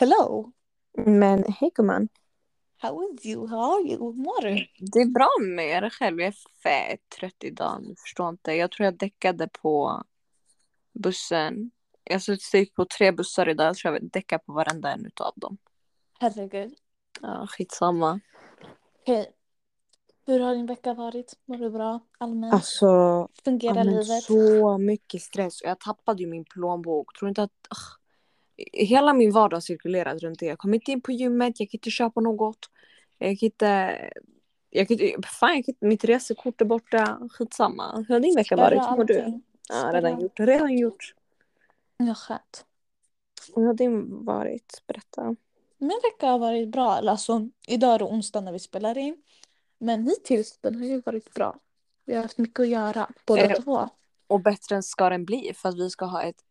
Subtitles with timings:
[0.00, 0.52] Hello!
[1.06, 2.08] Men hej gumman.
[2.76, 3.48] How is you?
[3.48, 3.98] How are you?
[3.98, 4.66] Hur mår du?
[4.92, 5.68] Det är bra med.
[5.68, 6.20] Jag är själv.
[6.20, 7.82] Jag är fett trött idag.
[7.82, 8.52] Du förstår inte.
[8.52, 10.02] Jag tror jag däckade på
[10.92, 11.70] bussen.
[12.04, 13.66] Jag har suttit på tre bussar idag.
[13.66, 15.58] Jag tror jag däckade på varenda en utav dem.
[16.20, 16.74] Herregud.
[17.20, 18.20] Ja, skitsamma.
[19.00, 19.32] Okej.
[20.26, 21.34] Hur har din vecka varit?
[21.44, 22.00] Mår du bra?
[22.18, 22.54] Allmänt?
[22.54, 24.22] Alltså, Fungerar ja, men livet?
[24.22, 25.60] så mycket stress.
[25.60, 27.18] Och jag tappade ju min plånbok.
[27.18, 27.50] Tror inte att...
[27.70, 27.98] ugh.
[28.72, 30.46] Hela min vardag cirkulerat runt det.
[30.46, 31.60] Jag kom inte in på gymmet.
[31.60, 32.70] Jag kan inte köpa något.
[33.18, 33.98] Jag kan inte...
[34.70, 37.28] Jag kan inte fan, jag kan inte, mitt resekort är borta.
[37.30, 38.04] Skitsamma.
[38.08, 38.82] Hur har din vecka varit?
[38.82, 39.40] Hur mår du?
[39.68, 40.40] Ja, redan gjort.
[40.40, 41.14] Redan gjort.
[41.96, 42.64] Ja, skönt.
[43.56, 44.82] Hur har din varit?
[44.86, 45.36] Berätta.
[45.78, 46.92] Min vecka har varit bra.
[46.92, 49.22] Alltså, idag är det onsdag när vi spelar in.
[49.78, 51.56] Men hittills den har ju varit bra.
[52.04, 53.88] Vi har haft mycket att göra, båda Eh, två.
[54.26, 56.44] Och bättre än ska den bli för att vi ska ha ett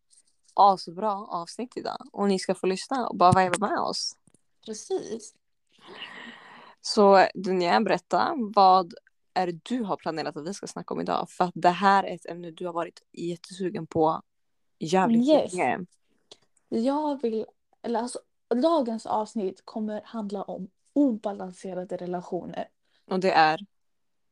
[0.59, 1.97] asbra avsnitt idag.
[2.11, 4.15] Och ni ska få lyssna och bara viba med oss.
[4.65, 5.33] Precis.
[6.81, 8.93] Så Dunja, berätta vad
[9.33, 11.29] är det du har planerat att vi ska snacka om idag?
[11.29, 14.21] För att det här är ett ämne du har varit jättesugen på
[14.79, 15.53] jävligt Yes.
[15.53, 15.85] länge.
[16.69, 17.45] Jag vill,
[17.81, 18.19] eller alltså
[18.61, 22.67] dagens avsnitt kommer handla om obalanserade relationer.
[23.11, 23.59] Och det är,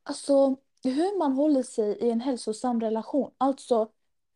[0.04, 3.32] Alltså hur man håller sig i en hälsosam relation.
[3.38, 3.90] Alltså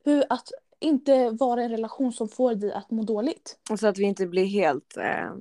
[0.03, 3.59] hur att inte vara en relation som får dig att må dåligt.
[3.79, 5.33] så att vi inte blir helt eh,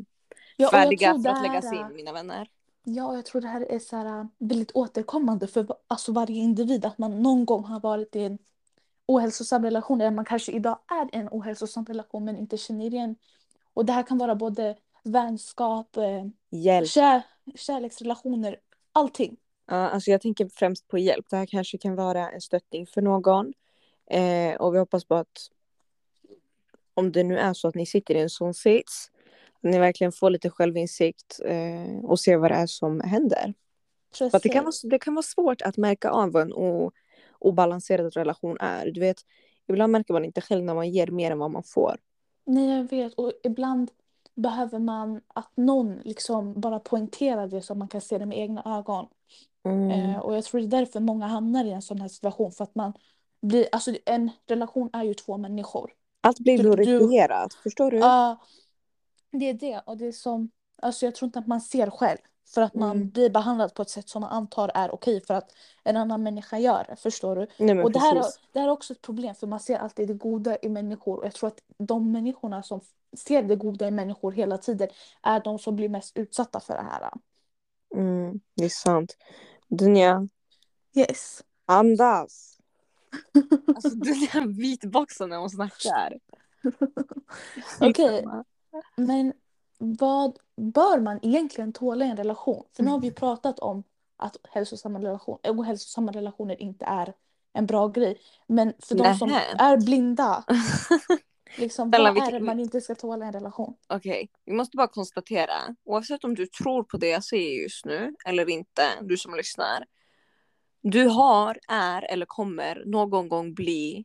[0.61, 2.49] Ja, och färdiga för att läggas in, mina vänner.
[2.85, 6.85] Ja, och jag tror det här är så här, väldigt återkommande för alltså, varje individ.
[6.85, 8.39] Att man någon gång har varit i en
[9.07, 10.01] ohälsosam relation.
[10.01, 13.17] Eller man kanske idag är i en ohälsosam relation men inte känner igen.
[13.75, 16.89] Och det här kan vara både vänskap, eh, Hjälp.
[16.89, 17.23] kär,
[17.55, 18.57] kärleksrelationer,
[18.93, 19.37] allting.
[19.67, 21.27] Ja, alltså jag tänker främst på hjälp.
[21.31, 23.53] Det här kanske kan vara en stöttning för någon.
[24.11, 25.51] Eh, och vi hoppas på att
[26.95, 29.11] om det nu är så att ni sitter i en sån sits,
[29.53, 33.55] att ni verkligen får lite självinsikt eh, och ser vad det är som händer.
[34.43, 36.93] Det, kan vara, det kan vara svårt att märka av vad en o,
[37.39, 38.91] obalanserad relation är.
[38.91, 39.17] Du vet,
[39.69, 41.97] ibland märker man inte själv när man ger mer än vad man får.
[42.45, 43.15] Nej, jag vet.
[43.15, 43.91] Och ibland
[44.35, 48.39] behöver man att någon liksom bara poängterar det så att man kan se det med
[48.39, 49.07] egna ögon.
[49.65, 49.91] Mm.
[49.91, 52.53] Eh, och jag tror det är därför många hamnar i en sån här situation.
[52.53, 52.93] För att man
[53.41, 55.91] blir, alltså en relation är ju två människor.
[56.21, 57.97] Allt blir du- glorifierat, förstår du?
[57.99, 58.37] Ja,
[59.31, 59.83] det är det.
[59.87, 60.51] Och det är som,
[60.83, 62.19] alltså jag tror inte att man ser själv.
[62.55, 63.11] För att man Mm.
[63.11, 65.51] blir behandlad på ett sätt som man antar är okej för att
[65.85, 66.97] en annan människa gör det.
[66.97, 67.47] Förstår du?
[67.59, 68.15] Nej, men Och det här,
[68.53, 71.19] det här är också ett problem för man ser alltid det goda i människor.
[71.19, 72.81] Och jag tror att de människorna som
[73.17, 74.89] ser det goda i människor hela tiden
[75.23, 77.11] är de som blir mest utsatta för det här.
[77.95, 79.17] Mm, det är sant.
[79.69, 80.29] Dunja,
[80.95, 81.45] Yes.
[81.67, 82.58] andas!
[83.67, 86.19] Alltså Dunja vitboxar när hon snackar.
[87.81, 88.27] Okej.
[88.97, 89.33] Men
[89.79, 92.65] vad bör man egentligen tåla i en relation?
[92.77, 93.83] För nu har vi pratat om
[94.17, 97.15] att hälsosamma, relation, ohälsosamma relationer inte är
[97.53, 98.21] en bra grej.
[98.47, 100.45] Men för de som är blinda,
[101.57, 103.75] liksom, vad är det man inte ska tåla i en relation?
[103.89, 105.55] Okej, vi måste bara konstatera.
[105.85, 109.85] Oavsett om du tror på det jag säger just nu eller inte, du som lyssnar.
[110.83, 114.05] Du har, är eller kommer någon gång bli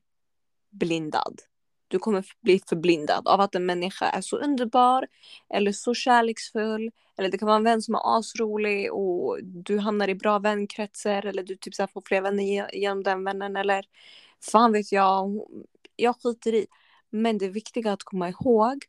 [0.69, 1.41] blindad.
[1.87, 5.07] Du kommer bli förblindad av att en människa är så underbar
[5.53, 6.91] eller så kärleksfull.
[7.17, 11.25] Eller det kan vara en vän som är asrolig och du hamnar i bra vänkretsar
[11.25, 13.85] eller du typ så här får fler vänner genom den vännen eller
[14.51, 15.47] fan vet jag.
[15.95, 16.67] Jag skiter i.
[17.09, 18.85] Men det viktiga att komma ihåg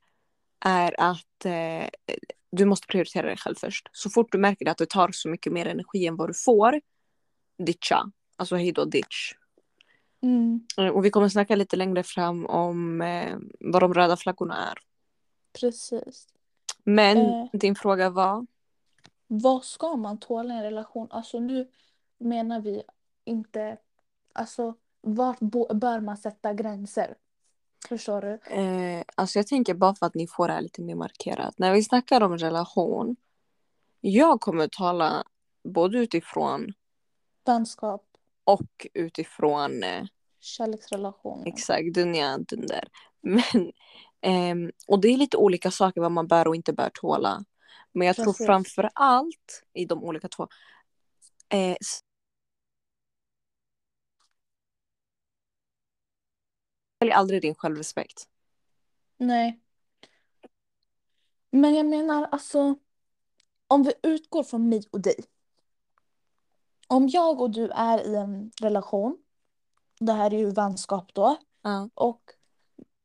[0.61, 1.89] är att eh,
[2.53, 3.89] du måste prioritera dig själv först.
[3.93, 6.81] Så fort du märker att det tar så mycket mer energi än vad du får,
[7.59, 8.10] ditcha.
[8.37, 9.32] Alltså hej då ditch.
[10.22, 14.70] Mm, Eh, Och vi kommer snacka lite längre fram om eh, vad de röda flaggorna
[14.70, 14.78] är.
[15.60, 16.28] precis.
[16.84, 17.47] Men Eh.
[17.53, 18.47] din fråga var?
[19.26, 21.09] Vad ska man tåla i en relation?
[21.10, 21.69] Alltså nu
[22.19, 22.82] menar vi
[23.25, 23.76] inte...
[24.32, 25.38] Alltså vart
[25.75, 27.14] bör man sätta gränser?
[27.88, 28.54] Förstår du?
[28.54, 31.58] Eh, alltså jag tänker bara för att ni får det här lite mer markerat.
[31.58, 33.17] När vi snackar om relation,
[34.00, 35.25] jag kommer tala
[35.64, 36.73] både utifrån
[37.44, 38.06] Vänskap,
[38.44, 40.05] och utifrån eh,
[40.41, 41.46] kärleksrelationer.
[41.46, 42.88] Exakt, dunja dunder.
[43.20, 43.73] Men,
[44.20, 47.44] ehm, och det är lite olika saker vad man bör och inte bör tåla.
[47.93, 48.46] Men jag tror Precis.
[48.46, 50.49] framför allt i de olika två.
[51.49, 51.76] Eh,
[57.02, 58.29] Sälj aldrig din självrespekt.
[59.17, 59.61] Nej.
[61.50, 62.79] Men jag menar alltså,
[63.67, 65.25] om vi utgår från mig och dig.
[66.94, 69.19] Om jag och du är i en relation,
[70.00, 71.88] det här är ju vänskap då, Ja.
[71.94, 72.23] och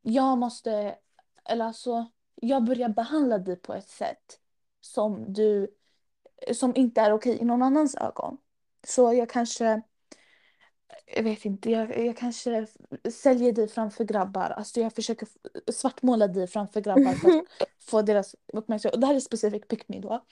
[0.01, 0.95] jag måste,
[1.45, 2.06] eller alltså,
[2.36, 4.39] jag börjar behandla dig på ett sätt
[4.81, 5.68] som du
[6.53, 8.38] som inte är okej i någon annans ögon.
[8.88, 9.81] Så jag kanske
[11.15, 12.68] jag vet inte, jag, jag kanske
[13.12, 14.50] säljer dig framför grabbar.
[14.50, 15.27] Alltså jag försöker
[15.71, 17.45] svartmåla dig framför grabbar för att
[17.80, 18.95] få deras uppmärksamhet.
[18.95, 20.25] Och det här är specifikt pick me då.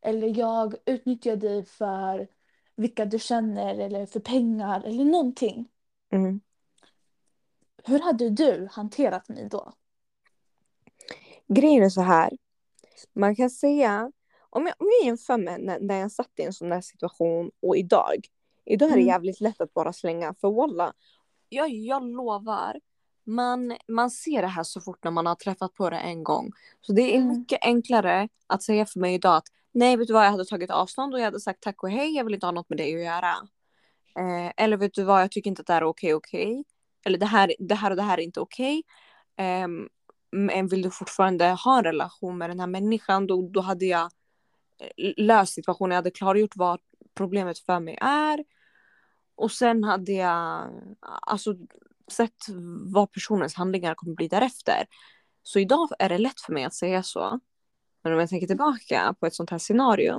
[0.00, 2.28] Eller jag utnyttjar dig för
[2.78, 5.68] vilka du känner eller för pengar eller någonting.
[6.12, 6.40] Mm.
[7.84, 9.72] Hur hade du hanterat mig då?
[11.48, 12.32] Grejen är så här.
[13.12, 14.12] Man kan säga,
[14.50, 17.50] om jag, om jag jämför med när, när jag satt i en sån där situation
[17.62, 18.16] och idag.
[18.64, 19.06] Idag är det Mm.
[19.08, 20.34] jävligt lätt att bara slänga.
[20.34, 20.92] För walla,
[21.48, 22.80] jag, jag lovar.
[23.24, 26.52] Man, man ser det här så fort när man har träffat på det en gång.
[26.80, 27.38] Så det är Mm.
[27.38, 29.48] mycket enklare att säga för mig idag att
[29.78, 32.16] nej vet du vad jag hade tagit avstånd och jag hade sagt tack och hej
[32.16, 33.34] jag vill inte ha något med dig att göra.
[34.18, 36.64] Eh, eller vet du vad jag tycker inte att det här är okej okej.
[37.04, 38.82] Eller det här, det här och det här är inte okej.
[39.36, 39.88] Ehm,
[40.32, 44.10] men vill du fortfarande ha en relation med den här människan då, då hade jag
[44.80, 45.90] eh, löst situationen.
[45.90, 46.80] Jag hade klargjort vad
[47.14, 48.44] problemet för mig är.
[49.34, 50.70] Och sen hade jag
[51.02, 51.54] alltså,
[52.12, 52.46] sett
[52.92, 54.86] vad personens handlingar kommer bli därefter.
[55.42, 57.40] Så idag är det lätt för mig att säga så.
[58.02, 60.12] Men om jag tänker tillbaka på ett sånt här scenario.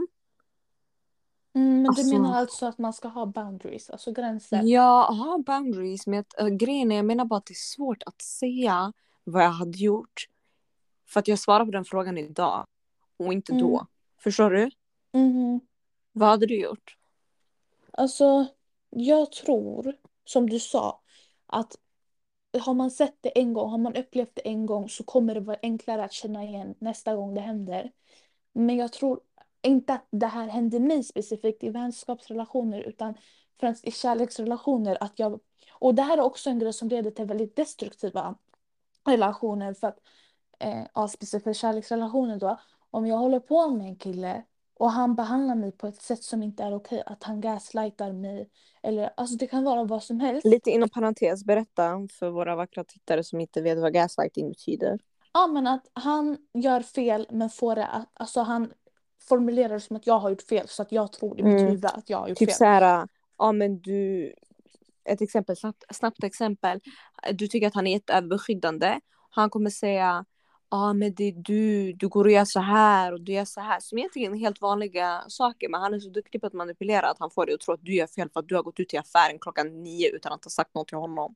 [1.55, 4.61] Mm, men Alltså- du menar alltså att man ska ha boundaries, alltså gränser?
[4.63, 8.03] Jag har boundaries men att, äh, grejen är jag menar bara att det är svårt
[8.05, 8.93] att säga
[9.23, 10.27] vad jag hade gjort.
[11.07, 12.67] För att jag svarar på den frågan idag
[13.17, 13.75] och inte då.
[13.77, 13.85] Mm.
[14.17, 14.71] Förstår du?
[15.13, 15.59] Mhm.
[16.11, 16.97] Vad hade du gjort?
[17.93, 18.45] Alltså,
[18.89, 19.95] jag tror,
[20.25, 21.01] som du sa,
[21.45, 21.75] att
[22.57, 25.39] har man sett det en gång, har man upplevt det en gång så kommer det
[25.39, 27.91] vara enklare att känna igen nästa gång det händer.
[28.53, 29.19] Men jag tror
[29.61, 33.13] inte att det här händer mig specifikt i vänskapsrelationer utan
[33.59, 34.97] främst i kärleksrelationer.
[35.03, 35.39] Att jag,
[35.73, 38.35] och det här är också en grej som leder till väldigt destruktiva
[39.05, 39.73] relationer.
[39.73, 39.99] För att,
[40.59, 42.59] eh, ja, specifikt kärleksrelationer då.
[42.91, 44.43] Om jag håller på med en kille
[44.79, 48.49] och han behandlar mig på ett sätt som inte är okej, att han gaslightar mig.
[48.83, 50.45] Eller, alltså det kan vara vad som helst.
[50.45, 54.99] Lite inom parentes, berätta för våra vackra tittare som inte vet vad gaslighting betyder.
[55.33, 58.71] Ja, men att han gör fel men får det att, alltså han
[59.29, 61.67] formulerar det som att jag har gjort fel så att jag tror i mitt Mm.
[61.67, 62.55] huvud att jag har gjort Typ fel.
[62.55, 64.33] så här, ja men du,
[65.05, 66.79] ett exempel, snabbt, snabbt exempel.
[67.33, 68.99] Du tycker att han är jätteöverbeskyddande.
[69.29, 70.25] Han kommer säga,
[70.71, 73.61] ja men det är du, du går och gör så här och du gör så
[73.61, 73.79] här.
[73.79, 77.19] Som egentligen är helt vanliga saker men han är så duktig på att manipulera att
[77.19, 78.93] han får dig att tro att du gör fel för att du har gått ut
[78.93, 81.35] i affären klockan nio utan att ha sagt något till honom.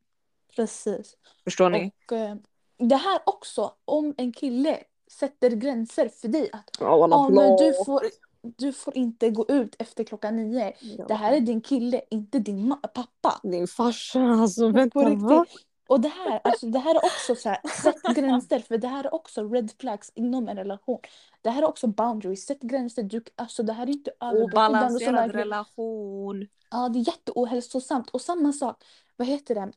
[0.56, 1.18] Precis.
[1.44, 1.92] Förstår ni?
[2.06, 2.36] Och eh,
[2.78, 4.80] det här också, om en kille
[5.12, 8.04] sätter gränser för dig att walla, ja, men du får,
[8.42, 10.74] du får inte gå ut efter klockan nio.
[10.80, 11.06] Ja.
[11.08, 13.40] Det här är din kille, inte din pappa.
[13.44, 15.46] Din farsa, alltså vänta va?
[15.88, 19.04] Och det här, alltså, det här är också så här, sätt gränser för det här
[19.04, 21.00] är också red flags inom en relation.
[21.42, 23.04] Det här är också boundaries, sätt gränser.
[23.04, 26.48] Du, alltså, det här är inte Obalanserad relation.
[26.72, 28.10] Ja, det är jätteohälsosamt.
[28.10, 28.84] Och samma sak,
[29.16, 29.72] vad heter det?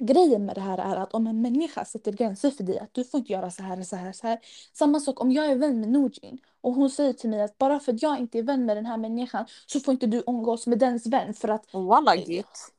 [0.00, 3.04] Grejen med det här är att om en människa sätter gränser för dig, att du
[3.04, 4.38] får inte göra så här, så här, så här.
[4.72, 7.80] Samma sak om jag är vän med Nujin och hon säger till mig att bara
[7.80, 10.66] för att jag inte är vän med den här människan så får inte du umgås
[10.66, 12.72] med dens vän för att Walla git.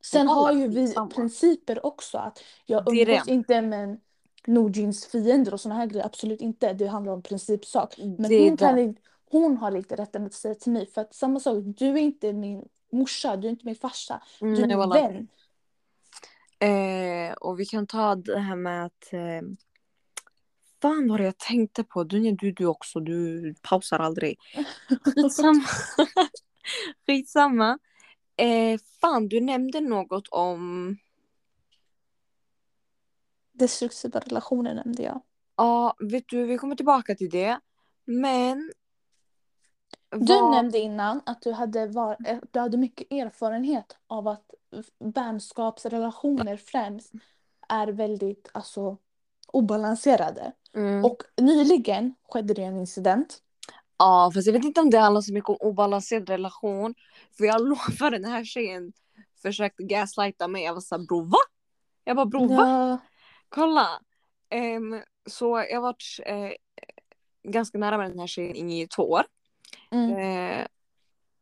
[0.00, 1.10] Sen har ju vi skitsamma.
[1.10, 4.00] principer också att jag umgås inte med
[4.46, 6.72] Nujins fiender och såna här grejer, absolut inte.
[6.72, 7.94] Det handlar om principsak.
[7.98, 8.96] Men hon, kan,
[9.30, 12.32] hon har inte rätten att säga till mig för att samma sak, du är inte
[12.32, 14.94] min morsa, du är inte min farsa, du är min walla.
[14.94, 15.28] vän.
[16.58, 19.12] Eh, och vi kan ta det här med att...
[19.12, 19.48] Eh,
[20.82, 22.04] fan vad jag tänkte på.
[22.04, 24.38] Du, du, du också, du pausar aldrig.
[25.04, 25.64] Skitsamma.
[27.06, 27.78] Skitsamma.
[28.40, 30.96] Eh, fan, du nämnde något om...
[33.52, 35.22] Destruktiva relationer nämnde jag.
[35.56, 37.60] Ja, vet du, vi kommer tillbaka till det.
[38.04, 38.72] Men...
[40.10, 44.50] Du vad- nämnde innan att du hade, var, eh, du hade mycket erfarenhet av att
[44.98, 47.12] vänskapsrelationer främst
[47.68, 48.96] är väldigt alltså,
[49.48, 50.52] obalanserade.
[50.74, 51.04] Mm.
[51.04, 53.42] Och nyligen skedde det en incident.
[54.00, 56.94] Ja, fast jag vet inte om det handlar så mycket om obalanserad relation.
[57.38, 58.92] För jag lovar den här tjejen
[59.42, 60.64] försökte gaslighta mig.
[60.64, 61.38] Jag var såhär, bro va?
[62.04, 62.68] Jag bara, bro va?
[62.68, 62.98] Ja,
[63.48, 63.88] Kolla!
[64.50, 66.50] Ehm, så jag har varit eh,
[67.42, 69.22] ganska nära med den här tjejen i två år.
[69.90, 70.66] mm, Eh,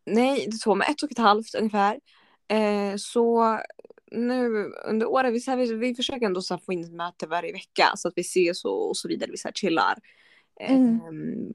[0.07, 2.01] nej, inte två, men ett och ett halvt ungefär.
[2.49, 3.59] Eh, så
[4.11, 6.93] nu under året, vi, så här, vi, vi försöker ändå så här, få in ett
[6.93, 9.31] möte varje vecka så att vi ses och, och så vidare.
[9.31, 9.99] Vi så här, chillar.
[10.61, 11.53] Mm.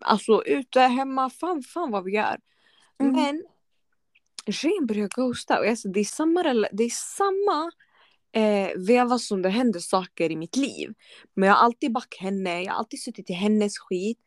[0.00, 2.40] Alltså ute, hemma, fan, fan vad vi gör.
[3.00, 3.12] Mm.
[3.12, 3.42] Men
[4.52, 6.42] tjejen börjar ghosta och jag, så, det, är samma,
[6.72, 7.72] det är samma
[8.32, 10.94] eh, veva som det händer saker i mitt liv.
[11.34, 14.18] Men jag har alltid back henne, jag har alltid suttit i hennes skit.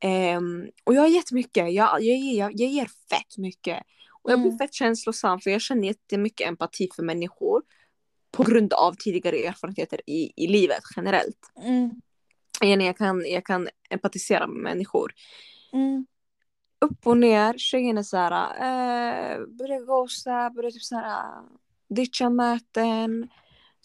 [0.00, 3.82] Ehm, och jag har gett mycket, jag, jag, jag, jag ger fett mycket.
[4.22, 4.58] Och jag blir Mm.
[4.58, 7.62] fett känslosam för jag känner jättemycket empati för människor.
[8.30, 11.38] På grund av tidigare erfarenheter i, i livet generellt.
[11.64, 11.90] Mm.
[12.62, 15.12] Jag, jag, kan, jag kan empatisera med människor.
[15.72, 16.06] Mm.
[16.80, 21.42] Upp och ner, tjejen är såhär, eh, börjar ghosta, börjar typ såhär
[21.88, 23.28] ditcha möten,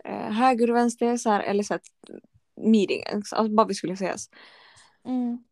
[0.04, 1.82] eh, höger och vänster, så här, eller såhär
[2.62, 4.30] meetings, alltså bara vi skulle ses.
[5.06, 5.44] Mm.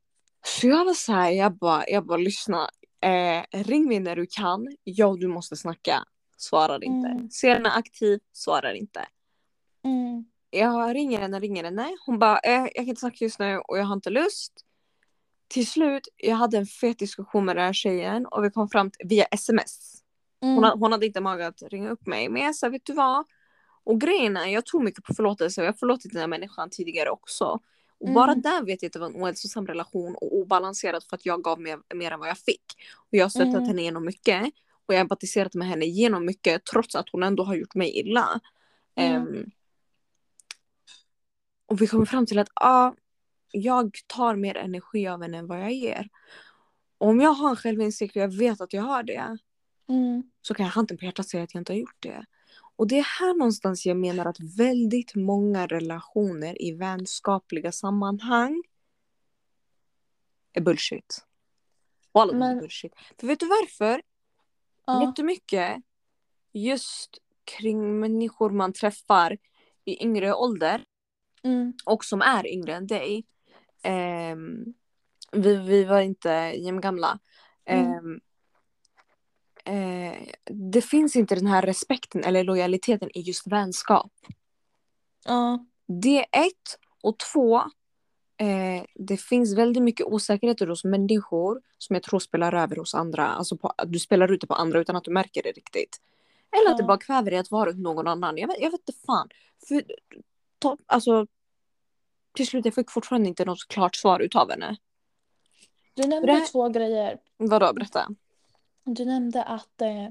[0.45, 2.69] Så jag var såhär, jag bara, jag bara lyssna,
[3.01, 4.67] eh, ring mig när du kan,
[5.05, 6.03] och du måste snacka.
[6.37, 7.09] Svarar inte.
[7.09, 7.29] Mm.
[7.29, 9.05] Ser henne aktiv, svarar inte.
[9.83, 10.25] Mm.
[10.59, 11.97] Jag ringer henne, ringer henne.
[12.05, 14.53] Hon bara, eh, jag kan inte snacka just nu och jag har inte lust.
[15.47, 18.91] Till slut, jag hade en fet diskussion med den här tjejen och vi kom fram
[18.91, 20.01] till, via sms.
[20.43, 20.55] Mm.
[20.55, 22.29] Hon, hon hade inte mage att ringa upp mig.
[22.29, 23.25] Men jag sa, vet du vad?
[23.83, 26.69] Och grejen är, jag tror mycket på förlåtelse och jag har förlåtit den här människan
[26.69, 27.59] tidigare också.
[27.99, 28.13] Och Mm.
[28.13, 31.43] bara där vet jag att det var en ohälsosam relation och obalanserad för att jag
[31.43, 32.63] gav mer, mer än vad jag fick.
[32.95, 33.65] Och jag har stöttat Mm.
[33.67, 34.43] henne genom mycket.
[34.87, 37.99] Och jag har empatiserat med henne genom mycket trots att hon ändå har gjort mig
[37.99, 38.39] illa.
[38.95, 39.21] Mm.
[39.27, 39.51] Ehm,
[41.65, 42.91] och vi kommer fram till att ah,
[43.51, 46.09] jag tar mer energi av henne än vad jag ger.
[46.97, 49.37] Och om jag har en självinsikt och jag vet att jag har det
[49.87, 50.23] Mm.
[50.41, 52.25] så kan jag handen på hjärtat säga att jag inte har gjort det.
[52.75, 58.63] Och det är här någonstans jag menar att väldigt många relationer i vänskapliga sammanhang
[60.53, 61.25] är bullshit.
[62.11, 62.93] Och alla är Men- bullshit.
[63.19, 64.01] För vet du varför?
[64.85, 65.03] Ja.
[65.05, 65.77] Jättemycket
[66.53, 69.37] just kring människor man träffar
[69.85, 70.85] i yngre ålder
[71.45, 71.73] Mm.
[71.85, 73.25] och som är yngre än dig.
[73.83, 74.73] Ehm,
[75.31, 77.19] vi, vi var inte jämngamla.
[77.65, 77.91] Mm.
[77.91, 78.19] Ehm,
[79.65, 84.11] eh, det finns inte den här respekten eller lojaliteten i just vänskap.
[85.25, 85.65] Ja.
[85.87, 86.79] Det är ett.
[87.03, 87.57] Och två,
[88.37, 93.27] eh, det finns väldigt mycket osäkerheter hos människor som jag tror spelar över hos andra.
[93.27, 96.01] Alltså på, du spelar ut det på andra utan att du märker det riktigt.
[96.51, 96.87] Eller att det Ja.
[96.87, 98.37] bara kväver dig att vara runt någon annan.
[98.37, 99.29] Jag vet, jag vet inte fan.
[99.67, 99.83] För,
[100.59, 101.27] ta, alltså,
[102.35, 104.77] till slut jag fick fortfarande inte något klart svar utav henne.
[105.93, 107.17] Du nämnde här- två grejer.
[107.37, 108.07] Vadå, berätta.
[108.83, 110.09] Du nämnde att eh,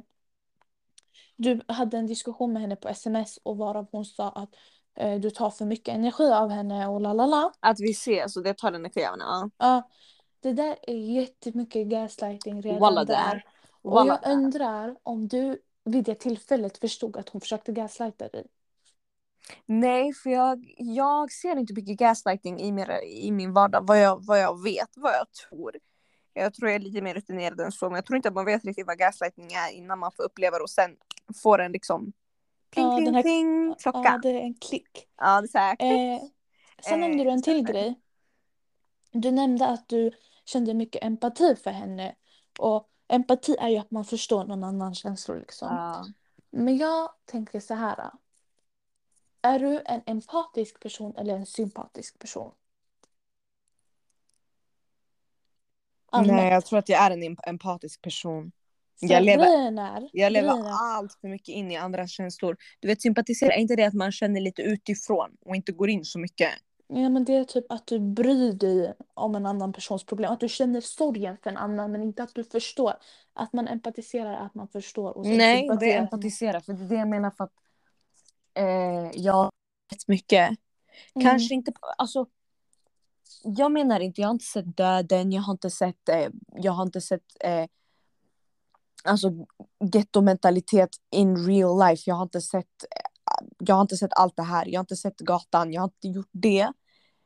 [1.37, 4.55] du hade en diskussion med henne på sms och varav hon sa att
[4.97, 7.53] eh, du tar för mycket energi av henne och la la la.
[7.61, 9.25] Att vi ses och det tar energi av henne.
[9.25, 9.51] Ja.
[9.59, 9.89] Ja,
[10.41, 13.15] det där är jättemycket gaslighting redan Walla där.
[13.15, 13.45] där.
[13.83, 14.33] Och Walla jag där.
[14.33, 18.47] undrar om du vid det tillfället förstod att hon försökte gaslighta dig.
[19.67, 23.87] Nej, för jag, jag ser inte mycket gaslighting i min, i min vardag.
[23.87, 25.77] Vad jag, vad jag vet, vad jag tror.
[26.33, 27.87] Jag tror jag är lite mer rutinerad än så.
[27.89, 30.57] Men jag tror inte att man vet riktigt vad gaslighting är innan man får uppleva
[30.59, 30.97] det och sen
[31.43, 32.13] får en liksom
[32.73, 33.99] pling, Ja, pling, här- pling, klocka.
[34.05, 35.09] Ja, det är en klick.
[35.17, 35.77] Ja, det är så här.
[35.79, 36.21] Eh,
[36.83, 37.73] sen Eh, nämnde du en till stämmer.
[37.81, 38.01] grej.
[39.13, 40.11] Du nämnde att du
[40.45, 42.15] kände mycket empati för henne.
[42.59, 45.69] Och empati är ju att man förstår någon annans känslor liksom.
[45.71, 46.05] Ja.
[46.51, 48.11] Men jag tänker så här.
[49.45, 52.53] Är du en empatisk person eller en sympatisk person?
[56.13, 56.37] Allmänt.
[56.37, 58.53] Nej, jag tror att jag är en emp- empatisk person.
[59.01, 62.57] Jag lever- är, Jag lever är- allt för mycket in i andras känslor.
[62.81, 66.05] Du vet, sympatisera, är inte det att man känner lite utifrån och inte går in
[66.05, 66.51] så mycket?
[66.87, 70.33] Ja, men det är typ att du bryr dig om en annan persons problem.
[70.33, 72.95] Att du känner sorgen för en annan men inte att du förstår.
[73.33, 75.17] Att man empatiserar, att man förstår.
[75.19, 76.61] Och Nej, det är empatisera.
[76.61, 77.53] För det är det jag menar för att
[78.55, 79.51] eh, jag
[79.91, 80.49] vet mycket.
[80.49, 81.29] Mm.
[81.29, 82.27] Kanske inte, alltså.
[83.43, 86.83] Jag menar inte, jag har inte sett döden, jag har inte sett, eh, jag har
[86.83, 87.67] inte sett eh,
[89.05, 89.31] alltså
[89.93, 92.03] gettomentalitet in real life.
[92.07, 94.67] Jag har inte sett, eh, jag har inte sett allt det här.
[94.67, 96.73] Jag har inte sett gatan, jag har inte gjort det.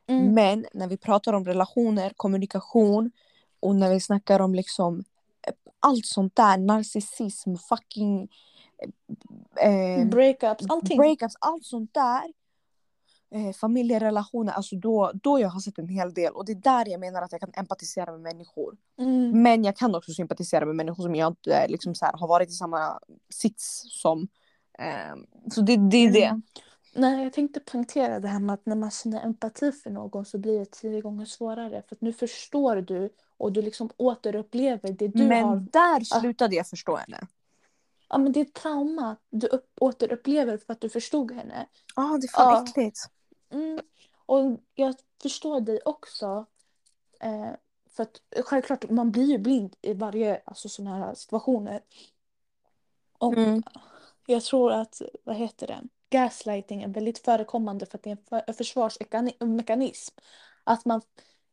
[0.07, 0.33] Mm.
[0.33, 3.11] Men när vi pratar om relationer, kommunikation
[3.59, 5.03] och när vi snackar om liksom
[5.47, 8.29] eh, allt sånt där, narcissism, fucking
[9.61, 10.97] eh, Breakups, allting.
[10.97, 12.33] breakups, allt sånt där.
[13.35, 16.87] Eh, familjerelationer, alltså då, då jag har sett en hel del och det är där
[16.89, 18.77] jag menar att jag kan empatisera med människor.
[18.99, 19.41] Mm.
[19.41, 22.49] Men jag kan också sympatisera med människor som jag inte liksom så här, har varit
[22.49, 22.99] i samma
[23.33, 24.27] sits som.
[24.79, 25.15] Eh,
[25.51, 26.25] så det, det är det.
[26.25, 26.41] Mm.
[26.95, 30.37] Nej, jag tänkte poängtera det här med att när man känner empati för någon så
[30.37, 31.83] blir det tio gånger svårare.
[31.89, 35.55] För nu förstår du och du liksom återupplever det du Men har.
[35.71, 37.27] där slutade jag förstå henne.
[38.09, 41.67] Ja, men det är ett trauma du upp, återupplever för att du förstod henne.
[41.95, 42.69] Ja, ah, det är fan Ja.
[42.69, 42.99] äckligt.
[43.49, 43.79] Mm.
[44.25, 46.45] Och jag förstår dig också.
[47.19, 47.49] Eh,
[47.89, 51.81] för att självklart, man blir ju blind i varje alltså, sådana här situationer.
[53.17, 53.63] Och Mm.
[54.25, 55.81] jag tror att, vad heter det?
[56.11, 60.15] gaslighting är väldigt förekommande för att det är en för- försvarsmekanism.
[60.63, 61.01] Att man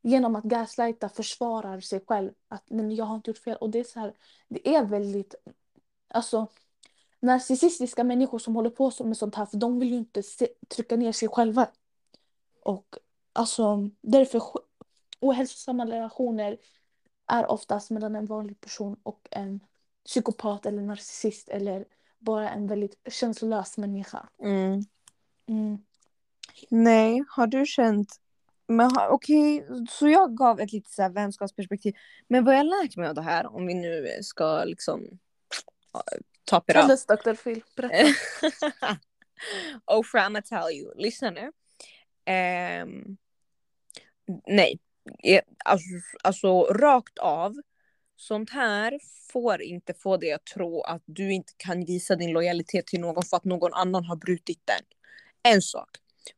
[0.03, 2.33] genom att gaslighta försvarar sig själv.
[2.49, 3.57] Att men jag har inte gjort fel.
[3.57, 4.15] Och det är så här,
[4.49, 5.35] det är väldigt,
[6.09, 6.47] alltså
[7.21, 10.97] narcissistiska människor som håller på med sånt här för de vill ju inte se, trycka
[10.97, 11.69] ner sig själva.
[12.63, 12.97] Och
[13.33, 14.43] alltså därför
[15.21, 16.57] ohälsosamma relationer
[17.27, 19.61] är oftast mellan en vanlig person och en
[20.05, 21.85] psykopat eller narcissist eller
[22.19, 24.29] bara en väldigt känslolös människa.
[24.43, 24.85] Mm.
[25.49, 25.79] Mm.
[26.69, 28.21] Nej, har du känt...
[28.69, 31.95] Men okej, så jag gav ett lite så här vänskapsperspektiv.
[32.29, 35.19] Men vad jag lärt mig av det här, om vi nu ska liksom
[36.45, 37.35] top it us Dr.
[37.35, 37.97] Phil, berätta.
[39.87, 40.93] Oprah, I'ma tell you.
[40.97, 41.53] Lyssna nu.
[42.25, 43.17] Ehm,
[44.47, 44.79] nej,
[45.65, 45.87] alltså,
[46.23, 47.55] alltså rakt av.
[48.17, 48.99] Sånt här
[49.33, 53.25] får inte få dig att tro att du inte kan visa din lojalitet till någon
[53.25, 54.83] för att någon annan har brutit den.
[55.55, 55.89] En sak.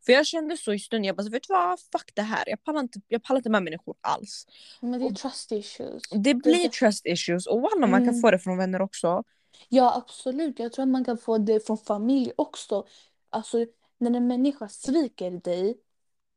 [0.07, 2.45] För jag kände så i stunden, jag bara vet du vad, fuck det här.
[2.47, 4.47] Jag pallar inte, jag pallar inte med människor alls.
[4.81, 6.03] Men det är trust issues.
[6.11, 8.21] Det blir trust issues och walla man kan Mm.
[8.21, 9.25] få det från vänner också.
[9.69, 10.59] Ja, absolut.
[10.59, 12.87] Jag tror att man kan få det från familj också.
[13.31, 13.67] Alltså,
[13.99, 15.79] när en människa sviker dig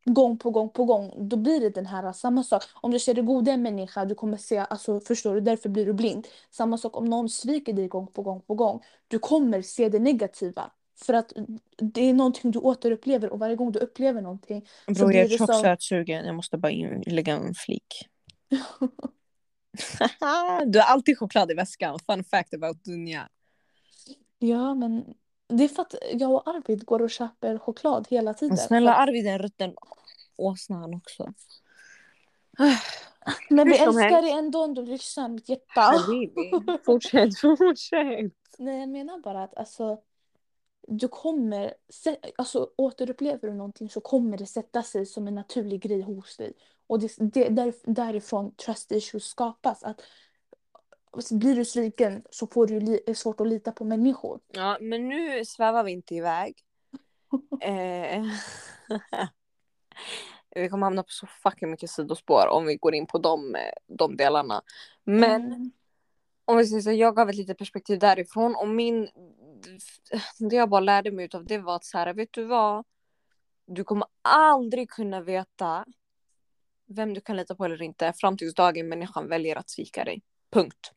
[0.06, 2.64] gång på gång på gång, då blir det den här samma sak.
[2.74, 5.70] Om du ser det goda i en människa, du kommer se, alltså förstår du, därför
[5.70, 6.28] blir du blind.
[6.52, 10.00] Samma sak om någon sviker dig gång på gång på gång, du kommer se det
[10.00, 10.72] negativa.
[10.96, 11.34] För att
[11.78, 15.26] det är någonting du återupplever och varje gång du upplever någonting så Bror blir jag
[15.26, 15.62] är det tjock som...
[15.62, 18.10] sötsugen, jag måste bara in, lägga en flik.
[20.66, 23.30] du har alltid choklad i väskan, fun fact about Dunja.
[24.40, 25.14] Ja, men
[25.48, 28.56] det är för att jag och Arvid går och köper choklad hela tiden.
[28.56, 29.76] Men snälla Arvid är en rutten
[30.42, 31.34] åsna han också.
[33.50, 35.94] Men vi älskar dig ändå om du lyssnar, mitt hjärta.
[36.86, 38.34] Fortsätt, fortsätt.
[38.58, 39.98] Nej, jag menar bara att alltså,
[40.88, 41.74] du kommer,
[42.36, 46.54] alltså återupplever du någonting så kommer det sätta sig som en naturlig grej hos dig.
[46.92, 49.84] Och det, det, där, därifrån trust issues skapas.
[49.84, 50.02] Att
[51.32, 54.40] blir du sviken så får du li, svårt att lita på människor.
[54.48, 56.56] Ja, men nu svävar vi inte iväg.
[57.62, 58.24] eh,
[60.56, 63.56] vi kommer hamna på så fucking mycket sidospår om vi går in på de,
[63.88, 64.62] de delarna.
[65.04, 65.72] Men Mm.
[66.46, 69.10] om vi säger så, jag gav ett litet perspektiv därifrån och min,
[70.40, 72.86] det jag bara lärde mig av det var att så här, vet du vad?
[73.66, 75.86] Du kommer aldrig kunna veta
[76.96, 80.22] vem du kan lita på eller inte fram tills dagen människan väljer att svika dig.
[80.54, 80.92] Punkt.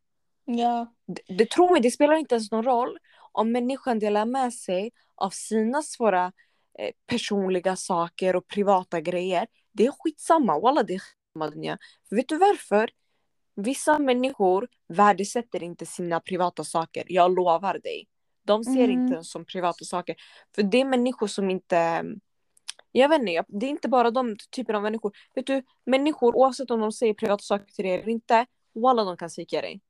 [0.45, 0.95] Ja.
[1.07, 2.99] Det, det tror mig, det spelar inte ens någon roll
[3.33, 6.33] om människan delar med sig av sina svåra
[6.79, 9.47] eh, personliga saker och privata grejer.
[9.73, 11.79] Det är skitsamma, walla det är skitsamma Dunja.
[12.09, 12.91] För vet du varför?
[13.57, 18.09] Vissa människor värdesätter inte sina privata saker, jag lovar dig.
[18.47, 18.91] De ser Mm.
[18.91, 20.17] inte ens som privata saker.
[20.55, 22.05] För det är människor som inte...
[22.97, 25.13] Jag vet inte, jag- det är inte bara de typen av människor.
[25.35, 29.17] Vet du, människor oavsett om de säger privata saker till dig eller inte, walla de
[29.17, 29.81] kan svika dig.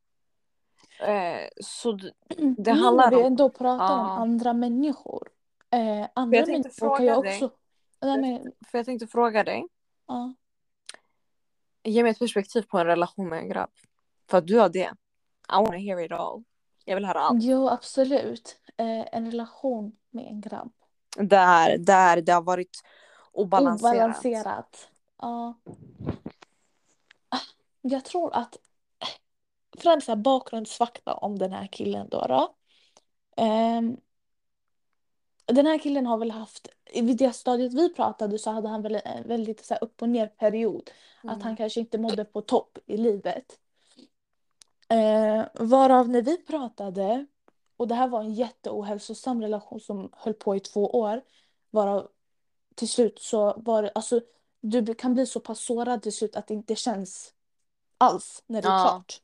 [1.01, 1.93] Eh, så
[2.59, 4.11] Det handlar när vi om- ändå pratar om Ja.
[4.19, 5.29] andra människor.
[5.71, 7.35] Eh, andra jag tänkte människor kan fråga dig.
[7.45, 7.57] också...
[8.01, 9.67] Nej, men, för jag tänkte fråga dig,
[10.07, 10.35] ja.
[11.83, 13.71] ge mig ett perspektiv på en relation med en grabb.
[14.31, 14.93] För att du har det.
[15.49, 16.45] I wanna hear it all.
[16.85, 17.43] Jag vill höra allt.
[17.43, 18.57] Jo, absolut.
[18.77, 20.73] Eh, en relation med en grabb.
[21.17, 22.83] Där, där det har varit
[23.33, 23.95] obalanserat.
[23.95, 24.89] Obalanserat.
[25.19, 25.55] Ja.
[27.29, 27.39] Ah,
[27.83, 28.57] Jag tror att
[29.79, 32.27] främst så här bakgrundsfakta om den här killen då.
[32.29, 32.55] då.
[33.37, 33.97] Ehm,
[35.47, 39.01] den här killen har väl haft, vid det stadiet vi pratade så hade han väl
[39.05, 40.91] en väldigt så här upp och ner period.
[41.23, 43.59] Att han kanske inte mådde på topp i livet.
[44.89, 47.27] Eh, varav när vi pratade,
[47.77, 51.23] och det här var en jätteohälsosam relation som höll på i två år,
[51.71, 52.09] varav
[52.75, 54.21] till slut så var det, alltså
[54.61, 57.35] du kan bli så pass sårad till slut att det inte känns
[57.99, 58.83] alls när det är Ja.
[58.83, 59.21] klart.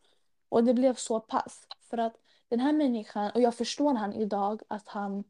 [0.48, 1.66] Och det blev så pass.
[1.90, 2.16] För att
[2.48, 5.24] den här människan, och jag förstår han idag att han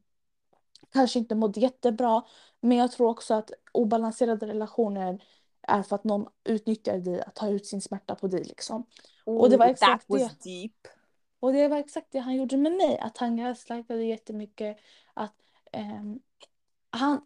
[0.93, 2.23] kanske inte mådde jättebra,
[2.59, 5.23] men jag tror också att obalanserade relationer
[5.61, 8.85] är för att någon utnyttjar dig att ta ut sin smärta på dig liksom.
[9.23, 10.49] Och det var exakt that was det.
[10.49, 10.87] deep.
[11.41, 12.99] Och det var exakt det han gjorde med mig.
[12.99, 14.77] Att han gaslightade jättemycket.
[15.15, 15.35] Att
[15.73, 16.21] ehm,
[16.91, 17.21] han,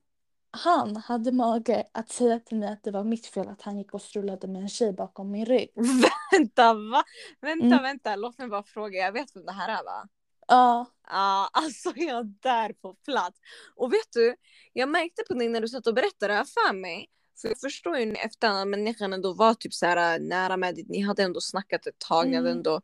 [0.51, 3.93] han hade mage att säga till mig att det var mitt fel att han gick
[3.95, 5.69] och strulade med en tjej bakom min rygg.
[6.31, 7.03] vänta va?
[7.41, 7.83] Vänta Mm.
[7.83, 8.99] vänta, låt mig bara fråga.
[8.99, 10.09] Jag vet vem det här är va?
[10.47, 13.39] Ja, Ja, alltså jag är där på plats.
[13.75, 14.35] Och vet du,
[14.73, 17.09] jag märkte på dig när du satt och berättade det här för mig.
[17.41, 20.85] För jag förstår ju efter att människan ändå var typ så här nära med dig.
[20.89, 22.29] Ni hade ändå snackat ett tag.
[22.29, 22.57] Ni hade Mm.
[22.57, 22.81] ändå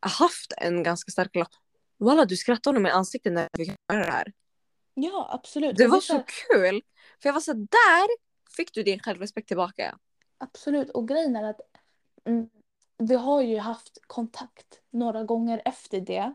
[0.00, 1.60] haft en ganska stark relation.
[1.98, 4.32] Walla du skrattade nog med ansiktet när jag fick höra det här.
[4.94, 5.76] Ja absolut.
[5.76, 6.82] Det Och var så här- kul.
[7.22, 8.08] För jag var så där
[8.56, 9.98] fick du din självrespekt tillbaka.
[10.38, 10.90] Absolut.
[10.90, 11.60] Och grejen är att
[12.26, 12.48] mm,
[12.98, 16.34] vi har ju haft kontakt några gånger efter det.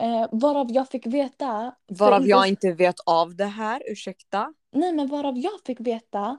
[0.00, 1.74] Eh, varav jag fick veta...
[1.86, 4.54] Varav jag inte vet av det här, ursäkta.
[4.72, 6.38] Nej men varav jag fick veta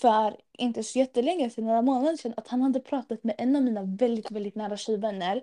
[0.00, 3.62] för inte så jättelänge sedan, några månader sedan, att han hade pratat med en av
[3.62, 5.42] mina väldigt, väldigt nära tjejvänner.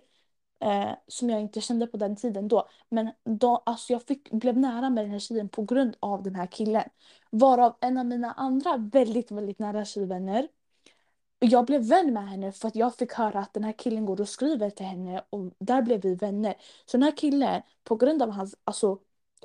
[0.62, 2.67] Eh, som jag inte kände på den tiden då.
[2.89, 6.36] Men då, alltså jag fick, blev nära med den här tjejen på grund av den
[6.36, 6.89] här killen.
[7.30, 10.48] Varav en av mina andra väldigt, väldigt nära tjejvänner.
[11.39, 14.22] Jag blev vän med henne för att jag fick höra att den här killen går
[14.22, 16.56] och skriver till henne och där blev vi vänner.
[16.86, 18.98] Så den här killen, på grund av hans alltså,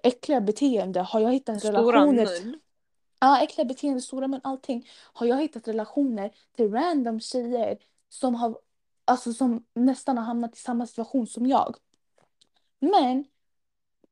[0.02, 2.60] äckliga beteende har jag hittat Stora relationer mun.
[3.20, 4.88] Ja, äckliga beteende, stora men allting.
[5.12, 8.58] Har jag hittat relationer till random tjejer som har,
[9.04, 11.76] alltså som nästan har hamnat i samma situation som jag.
[12.80, 13.24] Men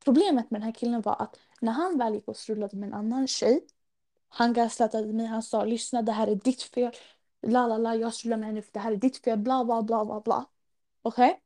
[0.03, 2.93] problemet med den här killen var att när han väl gick och strulade med en
[2.93, 3.65] annan tjej,
[4.29, 6.91] han gaslightade mig, han sa lyssna det här är ditt fel,
[7.41, 9.81] la la la, jag strular med henne för det här är ditt fel, bla bla
[9.81, 10.45] bla bla bla.
[11.01, 11.39] Okej?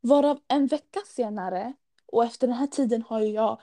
[0.00, 1.74] Varav en vecka senare,
[2.06, 3.60] och efter den här tiden har ju jag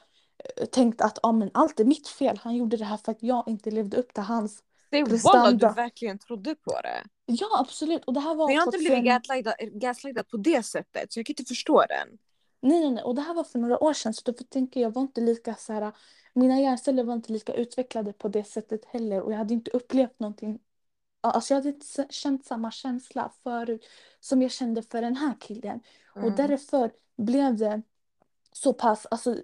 [0.57, 2.39] eh, tänkt att ah, men allt är mitt fel.
[2.43, 4.63] Han gjorde det här för att jag inte levde upp till hans...
[4.89, 5.39] Det Prestanda.
[5.39, 7.03] walla du verkligen trodde på det.
[7.29, 8.05] Ja absolut.
[8.05, 11.13] Och det här var Men jag har inte blivit 2000 gaslightad, gaslightad på det sättet
[11.13, 12.17] så jag kan inte förstå den.
[12.61, 13.03] Nej, nej, nej.
[13.03, 14.13] Och det här var för några år sedan.
[14.13, 15.91] Så därför tänker jag var inte lika så här.
[16.33, 19.21] Mina hjärnceller var inte lika utvecklade på det sättet heller.
[19.21, 20.59] Och jag hade inte upplevt någonting.
[21.21, 23.85] Alltså jag hade inte känt samma känsla förut
[24.19, 25.79] som jag kände för den här killen.
[26.15, 26.35] Och Mm.
[26.35, 27.81] därför blev det
[28.51, 29.35] så pass, alltså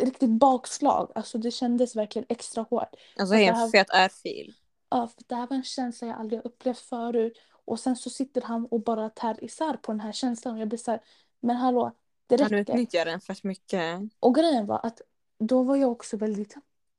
[0.00, 1.12] riktigt bakslag.
[1.14, 2.88] Alltså det kändes verkligen extra hårt.
[3.18, 4.54] Alltså För är det här- fet örfil.
[4.88, 7.38] Ja, för det här var en känsla jag aldrig upplevt förut.
[7.64, 10.54] Och sen så sitter han och bara tär isär på den här känslan.
[10.54, 11.00] Och jag blir så här,
[11.40, 11.92] men hallå,
[12.26, 12.72] det Han räcker.
[12.72, 14.00] utnyttjar den fett mycket.
[14.20, 15.00] Och grejen var att
[15.38, 16.54] då var jag också väldigt,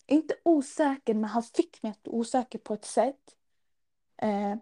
[0.08, 3.36] inte osäker, men han fick mig att osäker på ett sätt.
[4.22, 4.56] Eh,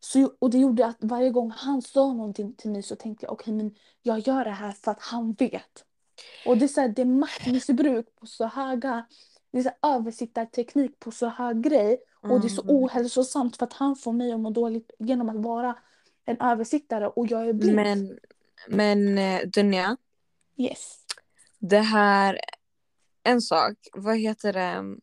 [0.00, 3.32] så, och det gjorde att varje gång han sa någonting till mig så tänkte jag
[3.32, 5.84] okej men jag gör det här för att han vet.
[6.46, 9.06] Och det är, så här, det är maktmissbruk på så höga,
[9.50, 11.98] det är så översittarteknik på så hög grej.
[12.20, 12.74] Och det är så Mm.
[12.76, 15.78] ohälsosamt för att han får mig att må dåligt genom att vara
[16.24, 17.76] en översittare och jag är blind.
[17.76, 18.18] Men,
[18.68, 19.96] men eh, Dunja,
[20.56, 20.98] Yes.
[21.58, 22.40] det här,
[23.22, 24.96] en sak, vad heter det,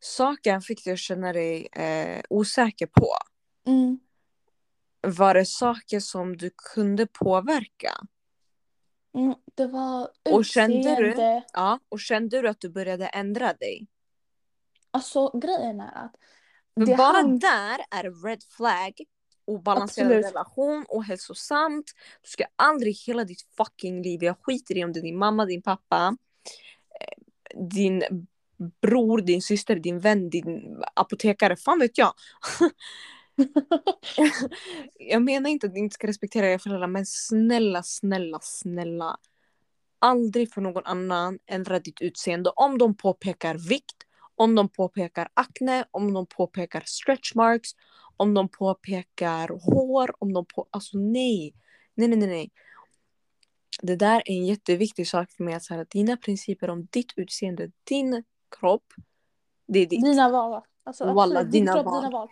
[0.00, 3.08] saken fick dig att känna dig eh, osäker på.
[3.66, 3.98] Mm.
[5.00, 7.92] Var det saker som du kunde påverka?
[9.14, 11.44] Mm, det var Och kände du- utseende.
[11.52, 13.86] Ja, och kände du att du började ändra dig?
[14.90, 16.16] Alltså grejen är att
[16.74, 19.00] det bara han- där är red flag.
[19.44, 20.26] Obalanserad Absolut.
[20.26, 21.92] relation, ohälsosamt.
[22.22, 25.44] Du ska aldrig hela ditt fucking liv, jag skiter i om det är din mamma,
[25.44, 26.16] din pappa,
[27.00, 28.02] eh, din
[28.82, 32.12] bror, din syster, din vän, din apotekare, fan vet jag.
[34.94, 39.16] Jag menar inte att ni inte ska respektera era föräldrar men snälla, snälla, snälla.
[39.98, 43.96] Aldrig för någon annan ändra ditt utseende om de påpekar vikt,
[44.40, 47.70] om de påpekar akne, om de påpekar stretch marks,
[48.16, 50.66] om de påpekar hår, om de på...
[50.70, 51.54] Alltså nej.
[51.94, 52.50] Nej, nej, nej, nej.
[53.82, 57.12] Det där är en jätteviktig sak för mig att säga att dina principer om ditt
[57.16, 58.24] utseende, din
[58.60, 58.84] kropp,
[59.68, 60.04] det är ditt.
[60.04, 60.62] Dina val.
[60.84, 62.02] Alltså, Walla, dina kropp, val.
[62.02, 62.28] dina val.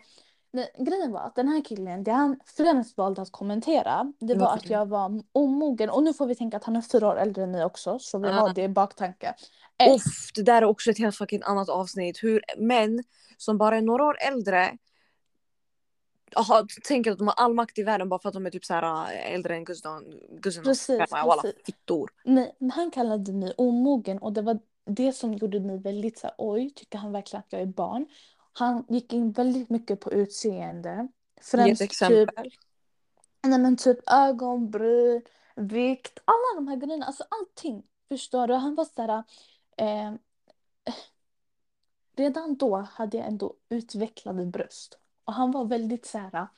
[0.51, 4.41] Nej, grejen var att den här killen, det han främst valde att kommentera, det var
[4.47, 5.91] Varför att jag var omogen.
[5.91, 8.19] Och nu får vi tänka att han är fyra år äldre än mig också, så
[8.19, 8.33] vi Ah.
[8.33, 9.35] har det i baktanke.
[9.79, 12.23] Eh, Uff, det där är också ett helt fucking annat avsnitt.
[12.23, 13.05] Hur män
[13.37, 14.79] som bara är några år äldre
[16.37, 18.65] aha, tänker att de har all makt i världen bara för att de är typ
[18.65, 19.65] så här äh, äldre än.
[19.65, 20.03] Gustav
[20.43, 21.55] Precis, precis.
[21.67, 22.11] fittor.
[22.25, 26.35] Nej, han kallade mig omogen och det var det som gjorde mig väldigt så här,
[26.39, 28.07] oj, tycker han verkligen att jag är barn?
[28.59, 31.09] Han gick in väldigt mycket på utseende.
[31.57, 32.51] Ge ett Främst typ, exempel.
[33.43, 35.23] nej men typ ögonbryn,
[35.57, 37.83] vikt, alla de här grejerna, alltså allting.
[38.09, 38.55] Förstår du?
[38.55, 39.25] Han var så här,
[39.77, 40.15] eh,
[42.17, 44.99] redan då hade jag ändå utvecklade bröst.
[45.25, 46.49] Och han var väldigt så här,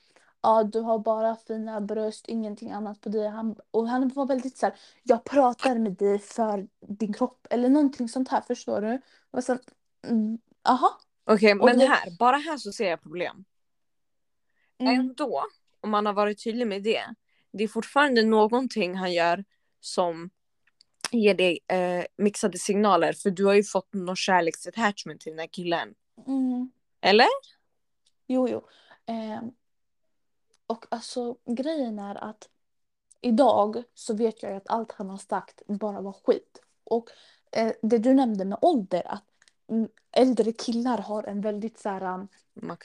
[0.42, 3.28] ja du har bara fina bröst, ingenting annat på dig.
[3.28, 7.68] Han, och han var väldigt så här, jag pratar med dig för din kropp eller
[7.68, 9.00] någonting sånt här, förstår du?
[9.30, 9.58] Och så,
[10.02, 11.00] mm, aha.
[11.34, 13.44] Okej, Och men det- här, bara här så ser jag problem.
[14.78, 15.44] Mm, Ändå,
[15.80, 17.14] om man har varit tydlig med det,
[17.52, 19.44] det är fortfarande någonting han gör
[19.80, 20.30] som
[21.12, 23.12] ger dig eh, mixade signaler.
[23.12, 25.94] För du har ju fått någon kärleksattachment till den här killen.
[26.26, 26.70] mm.
[27.00, 27.26] Eller?
[28.26, 28.66] Jo, jo.
[29.06, 29.50] Ehm,
[30.66, 32.48] och alltså grejen är att
[33.20, 36.62] idag så vet jag ju att allt han har sagt bara var skit.
[36.84, 37.10] Och
[37.52, 39.24] eh, det du nämnde med ålder, att
[40.12, 42.28] äldre killar har en väldigt så här, um,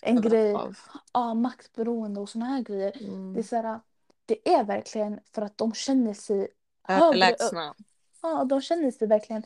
[0.01, 0.77] en grej, av.
[1.13, 2.91] ja, maktberoende och såna här grejer.
[2.99, 3.43] Det, är Mm.
[3.43, 3.79] så här,
[4.25, 6.47] det är verkligen för att de känner sig.
[6.87, 7.75] Överlägsna.
[8.21, 9.43] Ja, de känner sig verkligen...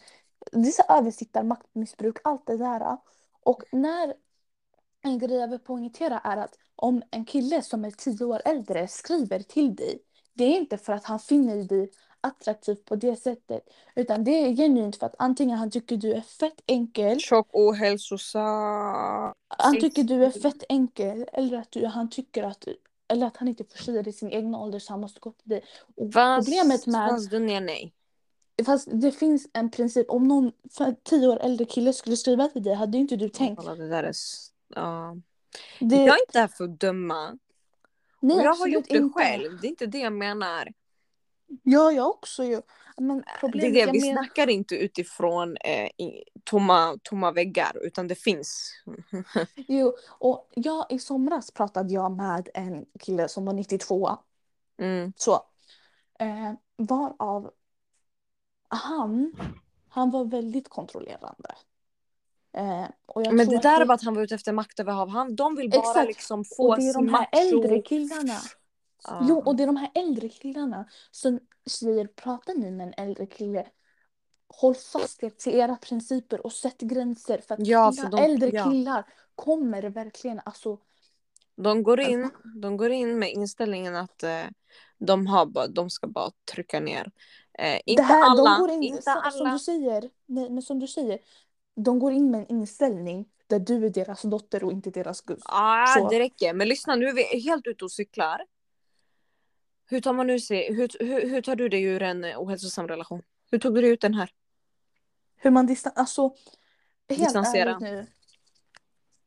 [0.52, 2.98] Det är så översittar, maktmissbruk, allt det där.
[3.44, 4.14] Och när
[5.02, 8.88] en grej jag vill poängtera är att om en kille som är tio år äldre
[8.88, 10.00] skriver till dig,
[10.34, 13.70] det är inte för att han finner dig attraktiv på det sättet.
[13.96, 19.34] Utan det är genuint för att antingen han tycker du är fett enkel, Tjock, ohälsosam.
[19.48, 22.68] han tycker du är fett enkel, eller att du, han tycker att
[23.08, 25.50] eller att han inte får det i sin egna ålder så han måste gå till
[25.50, 25.64] dig.
[25.96, 27.94] Och Fast, problemet med fast är nej.
[28.66, 30.10] Fast det finns en princip.
[30.10, 30.52] Om någon
[31.04, 33.60] tio år äldre kille skulle skriva till dig hade inte du tänkt.
[33.60, 34.14] Kolla, det där är...
[34.76, 35.16] Ja.
[35.80, 37.38] Det, Jag är inte här för att döma.
[38.20, 39.20] nej, jag har gjort det inte.
[39.20, 39.60] själv.
[39.62, 40.68] Det är inte det jag menar.
[41.64, 42.62] Ja, jag också ju.
[42.98, 44.24] Men Det problemet är det, vi menar...
[44.24, 45.90] snackar inte utifrån eh,
[46.44, 48.72] tomma, tomma väggar utan det finns.
[49.56, 54.18] Jo, och jag, i somras pratade jag med en kille som var 92.
[54.80, 55.14] Mm.
[55.16, 55.34] Så.
[56.20, 57.52] Eh, varav
[58.70, 59.34] han,
[59.90, 61.56] han var väldigt kontrollerande.
[62.54, 62.86] Eh,
[63.16, 65.10] Men det att där är bara att han var ute efter maktöverhav.
[65.10, 66.08] Han, de vill bara Exakt.
[66.08, 67.56] liksom få Och det är de här macho...
[67.56, 68.38] äldre killarna.
[69.04, 69.26] Ja.
[69.30, 73.26] Jo, och det är de här äldre killarna som säger pratar ni med en äldre
[73.26, 73.68] kille
[74.48, 78.50] håll fast er till era principer och sätt gränser för att Ja, för de- äldre
[78.50, 78.70] ja.
[78.72, 80.78] killar kommer verkligen alltså
[81.56, 82.30] De går in,
[82.62, 84.44] de går in med inställningen att eh,
[84.98, 87.12] de, har bara, de ska bara trycka ner.
[87.60, 89.54] Eh, inte här, alla, de går in, inte som, som alla.
[89.54, 91.20] du säger, nej, men som du säger,
[91.76, 95.40] de går in med en inställning där du är deras dotter och inte deras gud.
[95.46, 96.10] Ja, Så.
[96.10, 96.54] det räcker.
[96.54, 98.42] Men lyssna, nu är vi helt ute och cyklar.
[99.90, 102.88] Hur tar man nu sig, hur, hur, hur tar du dig ur en eh, ohälsosam
[102.88, 103.22] relation?
[103.52, 104.30] Hur tog du dig ut den här?
[105.36, 105.94] Hur man distan...
[105.96, 106.36] Alltså,
[107.10, 107.70] helt Distansera.
[107.70, 108.08] ärligt nu.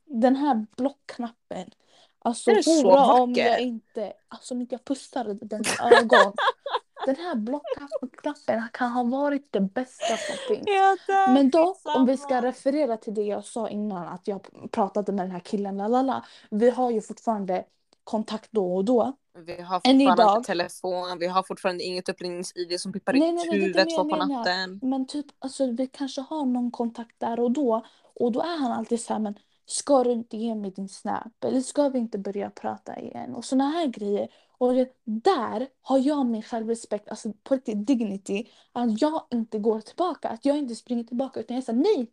[0.05, 1.71] Den här blockknappen.
[2.19, 3.47] Alltså Den är så hora om vacker.
[3.47, 4.13] jag inte...
[4.29, 6.33] Alltså om inte jag pussar den ögon.
[7.07, 10.67] den här blockknappen kan ha varit det bästa som finns.
[11.09, 15.25] Men då, om vi ska referera till det jag sa innan, att jag pratade med
[15.25, 16.25] den här killen, lalala.
[16.51, 17.65] Vi har ju fortfarande
[18.05, 19.17] kontakt då och då.
[19.35, 20.37] Vi har fortfarande idag.
[20.37, 24.05] inte telefon, vi har fortfarande inget upplängnings-id som pippar Nej, nej, nej, huvudet det två
[24.05, 24.81] på natten.
[24.83, 27.85] Men typ, alltså, vi kanske har någon kontakt där och då.
[28.15, 29.35] Och då är han alltid så här, men
[29.67, 31.45] ska du inte ge mig din snap?
[31.45, 33.35] Eller ska vi inte börja prata igen?
[33.35, 34.29] Och såna här grejer.
[34.59, 38.49] Och det, där har jag min självrespekt, alltså på riktigt dignity.
[38.73, 41.41] Att jag inte går tillbaka, att jag inte springer tillbaka.
[41.41, 42.13] Utan jag säger nej,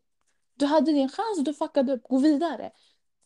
[0.55, 2.71] du hade din chans, du fuckade upp, gå vidare.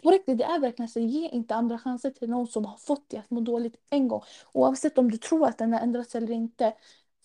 [0.04, 3.10] På riktigt, det är verkligen så, ge inte andra chanser till någon som har fått
[3.10, 4.22] dig att må dåligt en gång.
[4.54, 6.74] Oavsett om du tror att den har ändrats eller inte.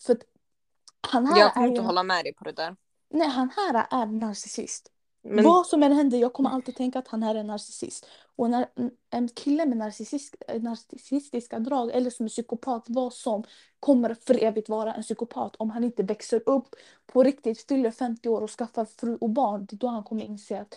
[0.01, 0.21] För att
[1.01, 1.85] han här Jag kommer är inte ju...
[1.85, 2.75] hålla med dig på det där.
[3.09, 4.91] Nej, han här är narcissist.
[5.21, 8.07] Men Vad som än händer, jag kommer alltid tänka att han här är narcissist.
[8.35, 8.67] Och när
[9.09, 13.43] en kille med narcissist, narcissistiska drag eller som är psykopat, vad som,
[13.79, 18.29] kommer för evigt vara en psykopat om han inte växer upp på riktigt, fyller 50
[18.29, 19.65] år och skaffar fru och barn.
[19.65, 20.75] Det är då han kommer inse att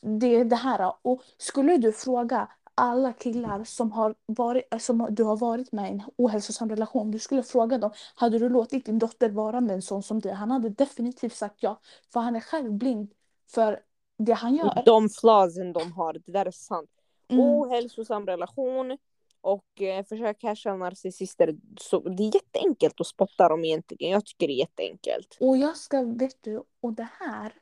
[0.00, 0.92] det är det här.
[1.02, 5.92] Och skulle du fråga alla killar som, har varit, som du har varit med i
[5.92, 9.82] en ohälsosam relation, du skulle fråga dem, hade du låtit din dotter vara med en
[9.82, 10.32] sån som dig?
[10.32, 11.80] Han hade definitivt sagt ja,
[12.12, 13.10] för han är själv blind
[13.50, 13.80] för
[14.18, 14.82] det han gör.
[14.86, 16.90] de flawsen de har, det där är sant.
[17.28, 17.44] Mm.
[17.44, 18.98] Ohälsosam relation
[19.40, 21.56] och eh, försök casha narcissister.
[21.80, 24.10] Så det är jätteenkelt att spotta dem egentligen.
[24.10, 25.36] Jag tycker det är jätteenkelt.
[25.40, 27.52] Och jag ska, vet du, och det här,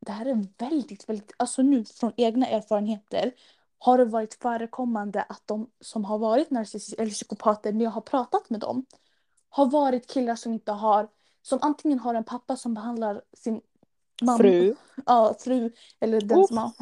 [0.00, 3.32] det här är väldigt, väldigt, alltså nu från egna erfarenheter
[3.78, 8.00] har det varit förekommande att de som har varit narcissister eller psykopater när jag har
[8.00, 8.86] pratat med dem
[9.48, 11.08] har varit killar som inte har,
[11.42, 13.60] som antingen har en pappa som behandlar sin
[14.22, 14.74] mamma, Fru.
[15.06, 16.48] ja, fru eller den Uff.
[16.48, 16.72] som har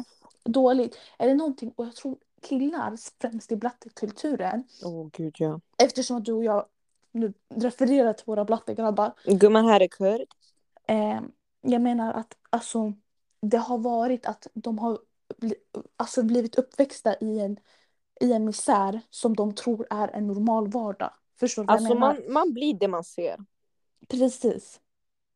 [0.43, 1.73] dåligt eller någonting.
[1.75, 5.59] Och jag tror killar, främst i blattekulturen, Åh gud ja.
[5.77, 6.65] eftersom att du och jag
[7.11, 10.27] nu refererar till våra blattegrabbar, Gumman här är kurd.
[10.87, 11.21] Eh,
[11.61, 12.93] jag menar att alltså,
[13.41, 14.99] det har varit att de har
[15.97, 17.59] alltså, blivit uppväxta i en,
[18.21, 21.11] i en misär som de tror är en normal vardag.
[21.39, 22.13] Förstår du vad Alltså jag menar?
[22.13, 23.37] man, man blir det man ser.
[24.07, 24.81] Precis.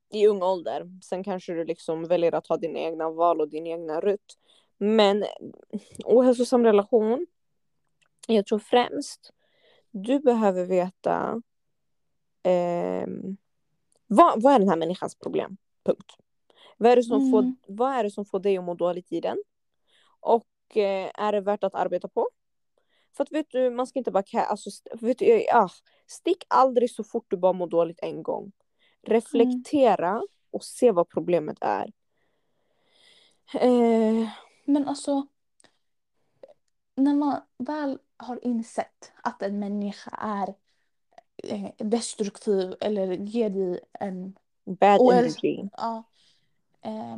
[0.09, 0.99] i ung ålder.
[1.03, 4.37] Sen kanske du liksom väljer att ha dina egna val och din egna rutt.
[4.77, 5.25] Men
[6.05, 7.27] ohälsosam relation.
[8.27, 9.33] Jag tror främst
[9.91, 11.41] du behöver veta
[12.43, 13.37] ehm,
[14.07, 15.57] vad, vad är den här människans problem?
[15.83, 16.17] Punkt.
[16.77, 17.31] Vad är, det som Mm.
[17.31, 19.37] får, vad är det som får dig att må dåligt i den?
[20.19, 22.29] Och eh, är det värt att arbeta på?
[23.17, 24.41] För att vet du, man ska inte bara...
[24.41, 24.69] Alltså,
[25.01, 25.69] vet du, ah,
[26.07, 28.51] stick aldrig så fort du bara mår dåligt en gång.
[29.01, 31.91] Reflektera och se vad problemet är.
[33.53, 34.27] Eh,
[34.65, 35.27] Men alltså,
[36.95, 40.55] när man väl har insett att en människa är
[41.43, 44.35] eh, destruktiv eller ger dig en...
[44.65, 45.69] bad energy.
[45.77, 46.03] Ja,
[46.83, 47.17] eh,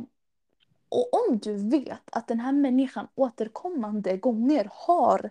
[0.88, 5.30] och om du vet att den här människan återkommande gånger har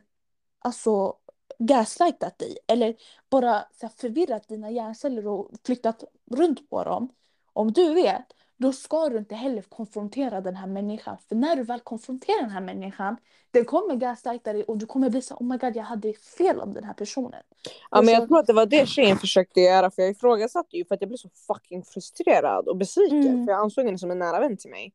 [0.60, 1.16] alltså
[1.60, 2.96] gaslightat dig eller
[3.30, 7.10] bara så här, förvirrat dina hjärnceller och flyttat runt på dem.
[7.54, 11.18] Om du vet, då ska du inte heller konfrontera den här människan.
[11.30, 13.18] För när du väl konfronterar den här människan,
[13.52, 16.60] den kommer gaslighta dig och du kommer bli så oh my god jag hade fel
[16.60, 17.44] om den här personen.
[17.92, 20.78] Ja men jag så- tror att det var det tjejen försökte göra för jag ifrågasatte
[20.78, 23.46] ju för att jag blev så fucking frustrerad och besviken Mm.
[23.46, 24.94] för jag ansåg henne som en nära vän till mig.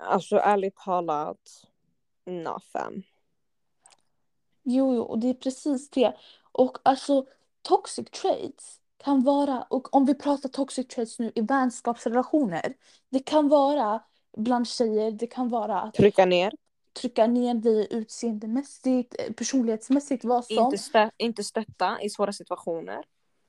[0.00, 1.38] Alltså ärligt talat,
[2.72, 3.02] fam.
[4.62, 6.14] Jo, jo, och det är precis det.
[6.52, 7.26] Och alltså
[7.62, 12.74] toxic traits kan vara, och om vi pratar toxic traits nu i vänskapsrelationer,
[13.10, 14.02] det kan vara
[14.36, 16.52] bland tjejer, det kan vara att Trycka ner,
[17.00, 20.64] trycka ner dig utseendemässigt, eh, personlighetsmässigt, vad som.
[20.64, 23.04] inte, stö- inte stötta i svåra situationer.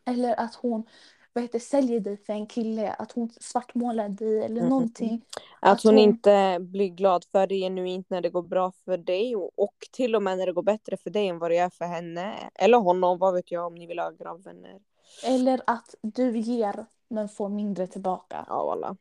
[0.06, 0.86] Eller att hon
[1.34, 4.70] vad heter, säljer dig för en kille, att hon svartmålar dig eller Mhm.
[4.70, 5.22] någonting.
[5.62, 8.98] Att, Att hon, hon- inte blir glad för dig genuint när det går bra för
[8.98, 11.56] dig och, och till och med när det går bättre för dig än vad det
[11.56, 12.50] gör för henne.
[12.56, 14.80] Eller honom, vad vet jag om ni vill ha gravvänner.
[15.24, 18.46] Eller att du ger men får mindre tillbaka.
[18.50, 18.98] Ja alla.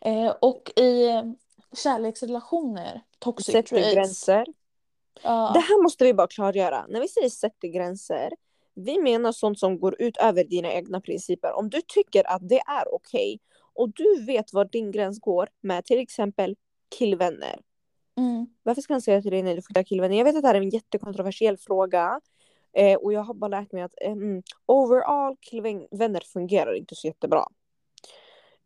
[0.00, 1.22] Eh, och i eh,
[1.76, 3.94] kärleksrelationer, toxic Sätter traits.
[3.94, 4.46] gränser.
[5.22, 6.86] Ja, Det här måste vi bara klargöra.
[6.88, 8.30] När vi säger sätter gränser,
[8.74, 11.52] vi menar sånt som går ut över dina egna principer.
[11.52, 13.40] Om du tycker att det är okej
[13.74, 16.56] och du vet var din gräns går med till exempel
[16.98, 17.60] killvänner.
[18.18, 20.16] mm, Varför ska han säga till dig nej du ha killvänner?
[20.16, 22.20] Jag vet att det här är en jättekontroversiell fråga.
[22.76, 27.06] Eh, och jag har bara lärt mig att eh, mm, overall killvänner fungerar inte så
[27.06, 27.44] jättebra.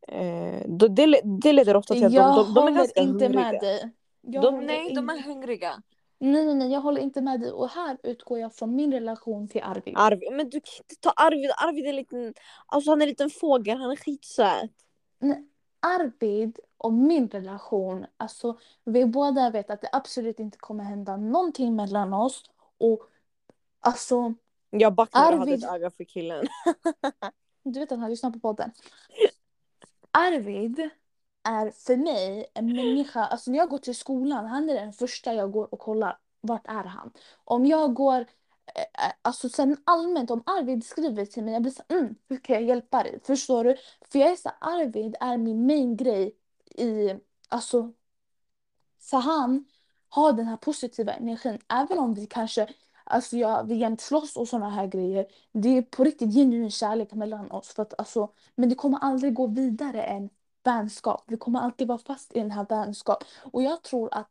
[0.09, 3.25] Eh, då- det, det leder ofta till att jag de, de, de är ganska inte
[3.25, 3.53] hungriga.
[3.53, 3.91] med dig.
[4.21, 5.83] Jag De, nej, de är hungriga.
[6.19, 7.53] nej, nej, nej, jag håller inte med dig.
[7.53, 9.95] Och här utgår jag från min relation till Arvid.
[9.97, 11.51] Arvid, men du kan inte ta Arvid.
[11.57, 12.35] Arvid är en liten,
[12.67, 14.71] alltså han är en liten fågel, han är skitsöt.
[15.19, 15.47] Nej,
[15.81, 21.77] Arvid och min relation, alltså vi båda vet att det absolut inte kommer hända någonting
[21.77, 22.43] mellan oss.
[22.79, 23.01] Och
[23.81, 24.35] alltså,
[24.71, 26.47] Jag backar och hade Arvid- ett öga för killen.
[27.63, 28.73] du vet att han lyssnar på podden.
[30.11, 30.91] Arvid
[31.43, 35.35] är för mig en människa, alltså när jag går till skolan, han är den första
[35.35, 37.13] jag går och kollar, vart är han?
[37.45, 38.21] Om jag går,
[38.75, 42.37] eh, eh, alltså sen allmänt om Arvid skriver till mig, jag blir så mm, hur
[42.37, 43.21] kan jag hjälpa dig?
[43.25, 43.77] Förstår du?
[44.13, 46.37] För jag är så Arvid är min main grej
[46.75, 47.15] i,
[47.49, 47.93] alltså,
[49.01, 49.65] för han
[50.09, 52.69] har den här positiva energin, även om vi kanske
[53.11, 55.27] Alltså jag, vi jämt slåss och såna här grejer.
[55.53, 57.69] Det är på riktigt genuin kärlek mellan oss.
[57.69, 60.31] För att, alltså, men det kommer aldrig gå vidare än
[60.65, 61.25] vänskap.
[61.27, 63.25] Vi kommer alltid vara fast i den här vänskap.
[63.53, 64.29] Och jag tror att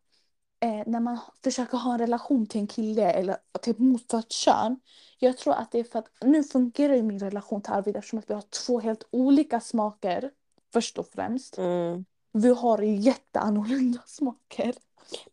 [0.59, 4.79] eh, när man försöker ha en relation till en kille eller till ett motsatt kön.
[5.19, 8.19] Jag tror att det är för att nu fungerar ju min relation till Arvid eftersom
[8.19, 10.31] att vi har två helt olika smaker.
[10.73, 11.57] Först och främst.
[11.57, 12.05] Mm.
[12.31, 14.73] Vi har jätteannorlunda smaker.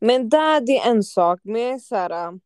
[0.00, 1.40] Men där, det är en sak.
[1.42, 2.40] Men så här,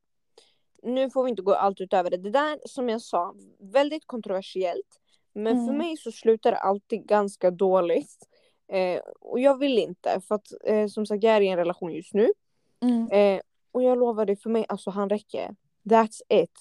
[0.82, 2.16] nu får vi inte gå allt utöver det.
[2.16, 5.00] Det där som jag sa, väldigt kontroversiellt.
[5.32, 5.78] Men för Mm.
[5.78, 8.26] mig så slutar det alltid ganska dåligt.
[8.72, 11.92] Eh, och jag vill inte, för att eh, som sagt jag är i en relation
[11.92, 12.32] just nu.
[12.82, 13.10] Mm.
[13.10, 13.40] Eh,
[13.72, 15.56] och jag lovar dig, för mig, alltså han räcker.
[15.84, 16.52] That's it.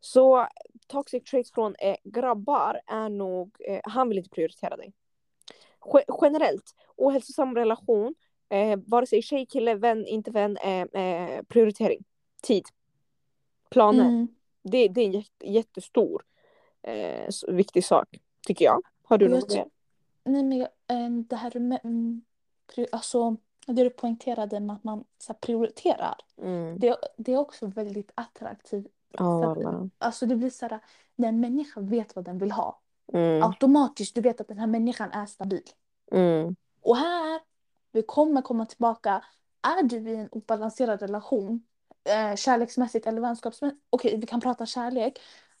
[0.00, 0.46] Så
[0.86, 4.92] toxic traits från eh, grabbar är nog, eh, han vill inte prioritera dig.
[5.92, 8.14] Ge- generellt, ohälsosam relation,
[8.48, 12.04] eh, vare sig tjej, kille, vän, inte vän, eh, prioritering.
[12.42, 12.64] Tid.
[13.70, 14.04] Planer.
[14.04, 14.28] Mm.
[14.62, 16.22] Det, det är en jätte, jättestor
[16.82, 18.80] eh, viktig sak, tycker jag.
[19.04, 19.66] Har du jag något mer?
[20.24, 22.22] Nej men jag- eh, det här med, mm,
[22.92, 26.16] alltså det du poängterade med att man så här, prioriterar.
[26.42, 26.78] Mm.
[26.78, 28.86] Det, det är också väldigt attraktivt.
[29.14, 29.90] Att- alla.
[29.98, 30.80] Alltså det blir så här,
[31.16, 32.80] när en människa vet vad den vill ha.
[33.12, 33.42] Mm.
[33.42, 35.62] Automatiskt du vet att den här människan är stabil.
[36.12, 36.56] Mm.
[36.80, 37.40] Och här,
[37.92, 39.24] vi kommer komma tillbaka.
[39.62, 41.62] Är du i en obalanserad relation,
[42.06, 45.18] eh, kärleksmässigt eller vänskapsmässigt, okej vi kan prata kärlek.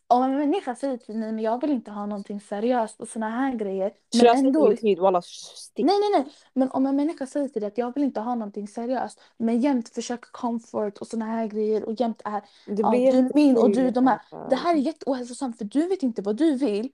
[0.08, 3.30] Om en människa säger till mig men jag vill inte ha någonting seriöst och såna
[3.30, 3.92] här grejer.
[4.12, 5.86] Men Slösa inte tid, walla stick.
[5.86, 6.32] nej nej nej.
[6.54, 9.20] Men om en människa säger till dig att jag vill inte ha någonting seriöst.
[9.38, 13.30] Men jämt försöker comfort och såna här grejer och jämt är Det ja, du är
[13.34, 14.20] min och du är de här.
[14.50, 16.90] Det här är jätteohälsosamt för du vet inte vad du vill.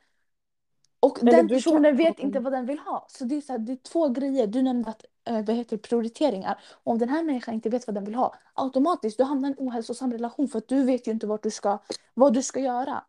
[1.03, 3.07] Och Eller den kan- personen vet inte vad den vill ha.
[3.09, 4.47] Så det är, så här, det är två grejer.
[4.47, 6.61] Du nämnde att, eh, vad heter prioriteringar.
[6.85, 9.69] Om den här människan inte vet vad den vill ha, automatiskt du hamnar i en
[9.69, 11.79] ohälsosam relation för att du vet ju inte vart du ska,
[12.15, 13.05] vad du ska göra.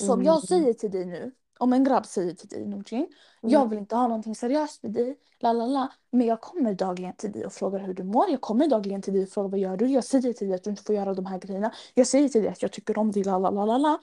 [0.00, 0.42] Så om jag Mm.
[0.42, 3.52] säger till dig nu Om en grabb säger till dig Nordin, Mm.
[3.52, 5.92] jag vill inte ha någonting seriöst med dig, la la la.
[6.10, 8.30] Men jag kommer dagligen till dig och frågar hur du mår.
[8.30, 9.86] Jag kommer dagligen till dig och frågar vad gör du?
[9.86, 11.72] Jag säger till dig att du inte får göra de här grejerna.
[11.94, 13.98] Jag säger till dig att jag tycker om dig, la la la la la.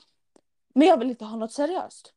[0.75, 2.13] Men jag vill inte ha något seriöst.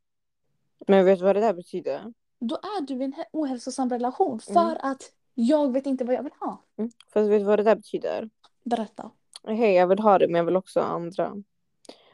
[0.87, 2.13] Men vet du vad det där betyder?
[2.39, 4.77] Då är du i en ohälsosam relation för Mm.
[4.83, 6.63] att jag vet inte vad jag vill ha.
[6.77, 6.91] Mm.
[7.13, 8.31] Fast vet du vad det där betyder?
[8.65, 9.11] Berätta.
[9.45, 11.31] Hej, jag vill ha det men jag vill också ha andra.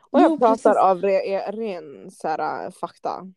[0.01, 0.77] Och Jo, jag pratar precis.
[0.83, 3.33] av re, ren så här, fakta.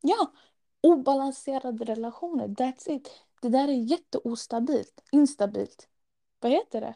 [0.00, 0.32] Ja,
[0.80, 3.10] obalanserade relationer, that's it.
[3.40, 5.88] Det där är jätteostabilt, instabilt.
[6.40, 6.94] Vad heter det?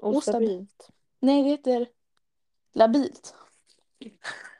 [0.00, 0.90] Ostabilt.
[1.20, 1.86] Nej, det heter
[2.72, 3.34] labilt.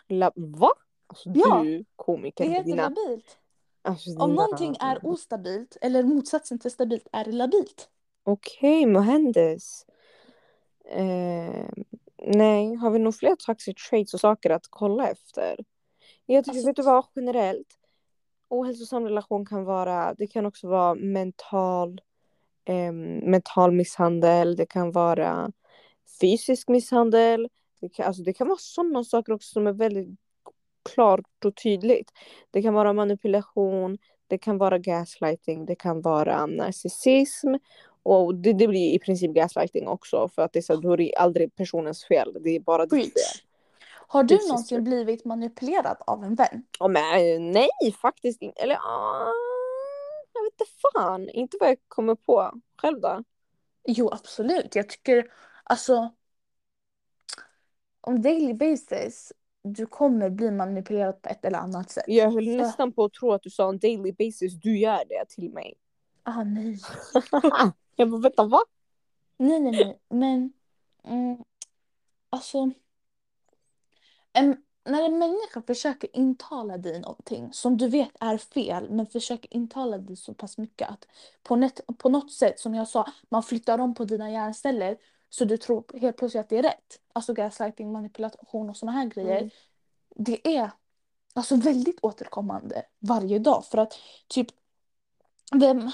[0.08, 0.70] La, va?
[1.08, 2.82] Alltså Ja, du komiker Det heter dina...
[2.82, 3.38] labilt.
[3.82, 4.42] Alltså, Om dina...
[4.42, 7.88] någonting är ostabilt, eller motsatsen till stabilt, är det labilt.
[8.24, 9.86] Okej, Mohandes.
[10.84, 11.68] Eh,
[12.22, 15.64] nej, har vi nog fler toxic traits och saker att kolla efter?
[16.26, 17.78] Jag tycker, Alltså- vet du vad, generellt.
[18.48, 22.00] Ohälsosam relation kan vara, det kan också vara mental,
[22.64, 25.52] ehm, mental misshandel, det kan vara
[26.20, 27.48] fysisk misshandel.
[27.80, 30.08] Det kan, alltså det kan vara sådana saker också som är väldigt
[30.82, 32.12] klart och tydligt.
[32.50, 37.54] Det kan vara manipulation, det kan vara gaslighting, det kan vara narcissism.
[38.02, 40.96] Och det, det blir i princip gaslighting också för att det är så, då är
[40.96, 43.44] det aldrig personens fel, det är bara ditt fel.
[44.10, 44.48] Har du Precis.
[44.48, 46.64] någonsin blivit manipulerad av en vän?
[46.78, 47.68] Ja, men nej,
[48.02, 48.62] faktiskt inte.
[48.62, 49.32] Eller ah,
[50.32, 51.28] jag vet inte fan.
[51.28, 52.52] Inte vad jag kommer på.
[52.82, 53.24] Själv då?
[53.84, 54.74] Jo, absolut.
[54.74, 55.26] Jag tycker
[55.64, 56.12] alltså
[58.06, 59.32] on daily basis
[59.62, 62.04] du kommer bli manipulerad på ett eller annat sätt.
[62.06, 64.54] Jag höll Så- nästan på att tro att du sa on daily basis.
[64.54, 65.74] Du gör det till mig.
[66.22, 66.78] Ah, nej.
[67.96, 68.60] jag bara, vänta va?
[69.36, 70.00] Nej, nej, nej.
[70.08, 70.52] Men
[71.04, 71.44] mm,
[72.30, 72.70] alltså.
[74.32, 79.54] En, när en människa försöker intala dig någonting som du vet är fel men försöker
[79.56, 81.06] intala dig så pass mycket att
[81.42, 84.96] på, net, på något sätt som jag sa, man flyttar om på dina hjärnceller
[85.28, 87.00] så du tror helt plötsligt att det är rätt.
[87.12, 89.38] Alltså gaslighting, manipulation och sådana här grejer.
[89.38, 89.50] Mm.
[90.14, 90.70] Det är
[91.34, 93.94] alltså väldigt återkommande varje dag för att
[94.28, 94.48] typ
[95.52, 95.90] vem,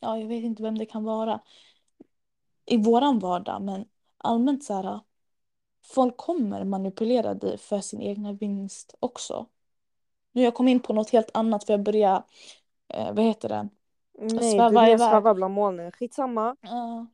[0.00, 1.40] ja jag vet inte vem det kan vara
[2.66, 3.84] i våran vardag men
[4.18, 5.00] allmänt så här
[5.84, 9.46] folk kommer manipulera dig för sin egna vinst också.
[10.32, 12.22] Nu jag kom in på något helt annat för jag började,
[12.88, 13.68] eh, vad heter det?
[14.18, 15.92] Nej, Sväva du börjar sväva bland molnen.
[15.92, 16.56] Skitsamma.
[16.60, 17.06] Ja.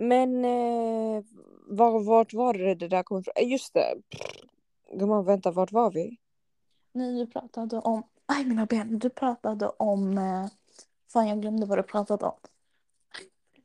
[0.00, 1.22] Men eh,
[1.66, 3.32] var, vart var det det där kom ifrån?
[3.36, 3.94] Eh, Just det.
[4.92, 6.16] Gumman, vänta, vart var vi?
[6.92, 10.46] Nej, du pratade om, aj mina ben, du pratade om, eh,
[11.12, 12.34] fan jag glömde vad du pratade om.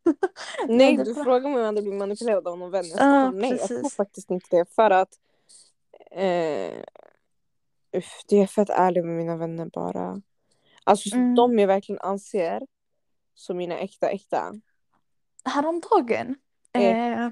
[0.68, 2.86] Nej, du frågade mig om jag blivit manipulerad av någon vän.
[2.86, 3.96] Jag Ja, svarade nej, jag tror precis.
[3.96, 4.66] faktiskt inte det.
[4.74, 5.20] För att...
[6.12, 6.84] Eh,
[7.98, 10.22] uff, det är fett ärlig med mina vänner bara.
[10.84, 11.36] Alltså Mm.
[11.36, 12.62] de jag verkligen anser
[13.36, 14.54] som mina äkta äkta.
[15.46, 16.36] Häromdagen,
[16.74, 17.22] Eh.
[17.22, 17.30] eh,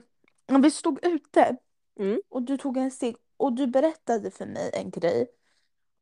[0.47, 1.57] när vi stod ute
[1.99, 2.21] Mm.
[2.29, 5.27] och du tog en cigg och du berättade för mig en grej.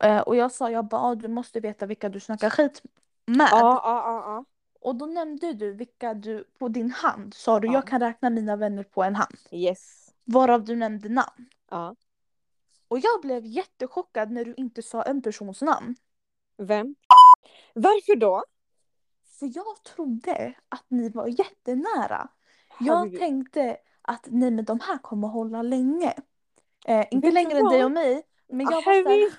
[0.03, 2.81] Eh, och jag sa, jag bara, "Ah, du måste veta vilka du snackar skit
[3.25, 3.47] med.
[3.51, 4.45] Ja, ja, ja.
[4.81, 7.73] Och då nämnde du vilka du, på din hand sa du, Ja.
[7.73, 9.35] jag kan räkna mina vänner på en hand.
[9.51, 10.13] Yes.
[10.23, 11.49] Varav du nämnde namn.
[11.69, 11.95] Ja.
[12.87, 15.95] Och jag blev jättechockad när du inte sa en persons namn.
[16.57, 16.95] Vem?
[17.73, 18.43] Varför då?
[19.41, 22.27] För jag trodde att ni var jättenära.
[22.79, 26.13] Jag tänkte att nej men de här kommer hålla länge.
[26.85, 28.23] Eh, inte längre än dig och mig.
[28.49, 29.31] Men jag var, såhär,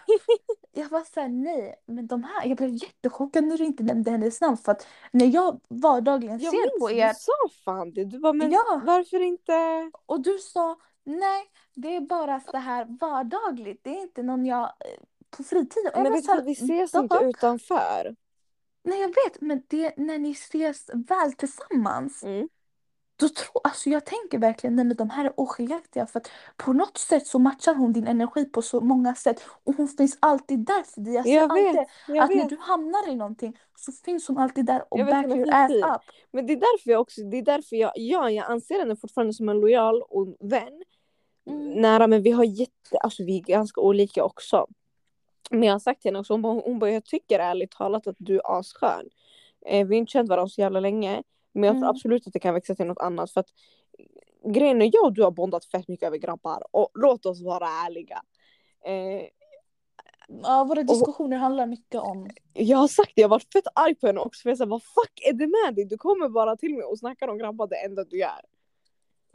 [0.72, 2.46] jag var såhär, nej men de här.
[2.46, 4.56] Jag blev jättechockad när du inte nämnde hennes namn.
[4.56, 7.32] För att när jag vardagligen Jag ser på er du sa
[7.64, 8.04] fan det.
[8.04, 8.82] Du bara, men Ja.
[8.84, 9.90] varför inte?
[10.06, 11.44] och du sa nej
[11.74, 13.80] det är bara så här vardagligt.
[13.84, 15.02] Det är inte någon jag eh,
[15.36, 15.92] på fritiden.
[15.94, 18.16] Jag Men vet du vi ses "The inte fuck?" utanför.
[18.84, 22.22] Nej jag vet men det när ni ses väl tillsammans.
[22.22, 22.48] Mm.
[23.16, 26.72] Då tror, alltså jag tänker verkligen nej men de här är oskiljaktiga för att på
[26.72, 30.58] något sätt så matchar hon din energi på så många sätt och hon finns alltid
[30.58, 31.14] där för dig.
[31.14, 32.48] Jag ser Jag alltid vet, jag att när vet.
[32.48, 36.02] du hamnar i någonting så finns hon alltid där och Jag back your ass up.
[36.32, 39.32] Men det är därför jag också, det är därför jag, ja, jag anser henne fortfarande
[39.32, 40.82] som en lojal och vän.
[41.46, 41.80] Mm.
[41.80, 44.66] Nära men vi har jätte, alltså vi är ganska olika också.
[45.50, 48.06] Men jag har sagt till henne också, hon bara, hon bara jag tycker ärligt talat
[48.06, 49.08] att du är asskön.
[49.66, 51.22] Eh, vi har inte känt varandra så jävla länge.
[51.52, 51.88] Men jag tror Mm.
[51.90, 53.30] absolut att det kan växa till något annat.
[53.30, 53.48] För att
[54.44, 56.62] grejen är, jag och du har bondat fett mycket över grabbar.
[56.70, 58.22] Och låt oss vara ärliga.
[58.84, 59.22] Eh,
[60.42, 63.94] Ja, våra diskussioner handlar mycket om jag har sagt det, jag har varit fett arg
[63.94, 64.42] på henne också.
[64.42, 65.84] För jag sa, vad fuck är det med dig?
[65.84, 68.40] Du kommer bara till mig och snackar om grabbar det enda du gör.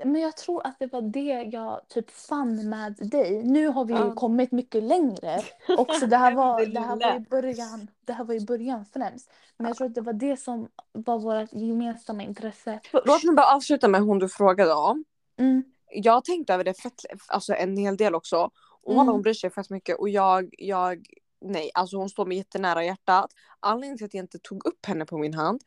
[0.05, 3.43] Men jag tror att det var det jag typ fann med dig.
[3.43, 4.15] Nu har vi ju Ja.
[4.15, 5.41] kommit mycket längre.
[5.77, 7.87] Också det här var, det här var i början.
[8.05, 9.29] Det här var i början främst.
[9.57, 12.79] Men jag tror att det var det som var vårt gemensamma intresse.
[13.05, 15.03] Låt mig bara avsluta med hon du frågade om.
[15.39, 18.49] Mm, Jag tänkt över det fett, alltså en hel del också.
[18.83, 19.07] Och Mm.
[19.07, 21.05] hon bryr sig fett mycket och jag, jag,
[21.41, 23.31] nej alltså hon står mig jättenära hjärtat.
[23.59, 25.61] Anledningen till att jag inte tog upp henne på min hand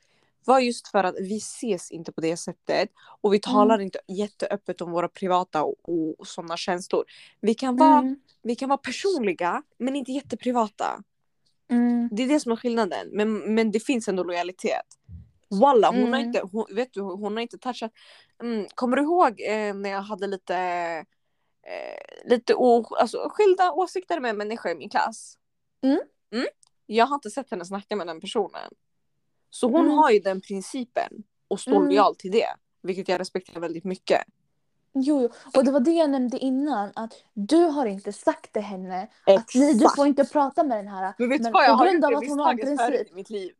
[0.44, 3.84] var just för att vi ses inte på det sättet och vi talar Mm.
[3.84, 5.76] inte jätteöppet om våra privata och,
[6.18, 7.04] och sådana känslor.
[7.40, 11.02] Vi kan, vara, mm, vi kan vara personliga men inte jätteprivata.
[11.70, 13.08] mm, Det är det som är skillnaden.
[13.12, 14.86] Men, men det finns ändå lojalitet.
[15.60, 16.20] Walla, hon har Mm.
[16.20, 17.92] inte, hon, vet du, hon har inte touchat.
[18.42, 20.56] Mm, kommer du ihåg eh, när jag hade lite,
[21.66, 25.38] eh, lite o, alltså, skilda åsikter med människor i min klass?
[25.82, 26.00] Mm.
[26.32, 26.46] Mm?
[26.86, 28.70] Jag har inte sett henne snacka med den personen.
[29.50, 29.98] Så hon Mm.
[29.98, 31.84] har ju den principen och står Mm.
[31.88, 32.46] lojal till det.
[32.82, 34.22] Vilket jag respekterar väldigt mycket.
[34.92, 36.90] Jo, jo, och det var det jag nämnde innan.
[36.94, 40.88] Att du har inte sagt till henne att nej, du får inte prata med den
[40.88, 41.14] här.
[41.18, 42.56] Men vet du vad, jag på har grund gjort av det att hon har en
[42.70, 43.52] misstaget i mitt liv.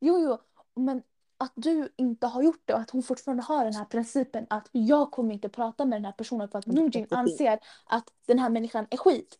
[0.00, 0.38] Jo, jo,
[0.82, 1.02] men
[1.38, 4.68] att du inte har gjort det och att hon fortfarande har den här principen att
[4.72, 8.50] jag kommer inte prata med den här personen för att Nordin anser att den här
[8.50, 9.38] människan är skit.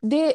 [0.00, 0.34] Det,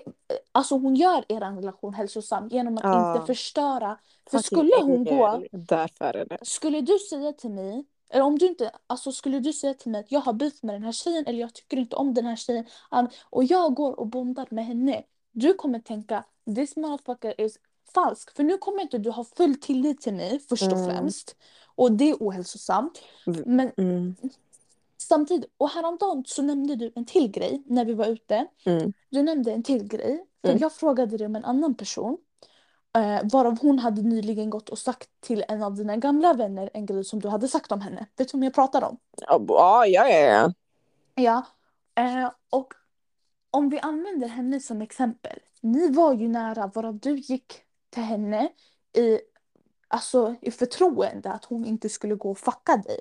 [0.51, 3.14] alltså hon gör er relation hälsosam genom att Ja.
[3.16, 3.97] inte förstöra.
[4.30, 5.43] För Fucking skulle hon gå.
[5.51, 6.38] Därför är det.
[6.41, 9.99] skulle du säga till mig, eller om du inte, alltså skulle du säga till mig
[10.01, 12.36] att jag har beef med den här tjejen eller jag tycker inte om den här
[12.36, 12.66] tjejen
[13.30, 15.03] och jag går och bondar med henne.
[15.32, 16.24] Du kommer tänka
[16.55, 17.57] this motherfucker is
[17.93, 18.36] falsk.
[18.36, 20.89] För nu kommer inte du ha full tillit till mig först och Mm.
[20.89, 21.36] främst.
[21.76, 23.01] Och det är ohälsosamt.
[23.45, 24.16] Men Mm.
[25.14, 28.47] Samtidigt, och häromdagen så nämnde du en till grej när vi var ute.
[28.66, 28.93] Mm.
[29.09, 30.26] Du nämnde en till grej.
[30.41, 30.61] För Mm.
[30.61, 32.18] jag frågade dig om en annan person.
[32.97, 36.86] Eh, varav hon hade nyligen gått och sagt till en av dina gamla vänner en
[36.86, 38.05] grej som du hade sagt om henne.
[38.18, 38.97] Vet du vem jag pratar om?
[39.28, 40.53] Ja, ja, ja, ja.
[41.16, 41.45] Ja.
[41.95, 42.74] Eh, och
[43.51, 45.39] om vi använder henne som exempel.
[45.61, 47.53] Ni var ju nära varav du gick
[47.89, 48.49] till henne
[48.97, 49.20] i,
[49.88, 52.99] alltså, i förtroende att hon inte skulle gå och fucka dig.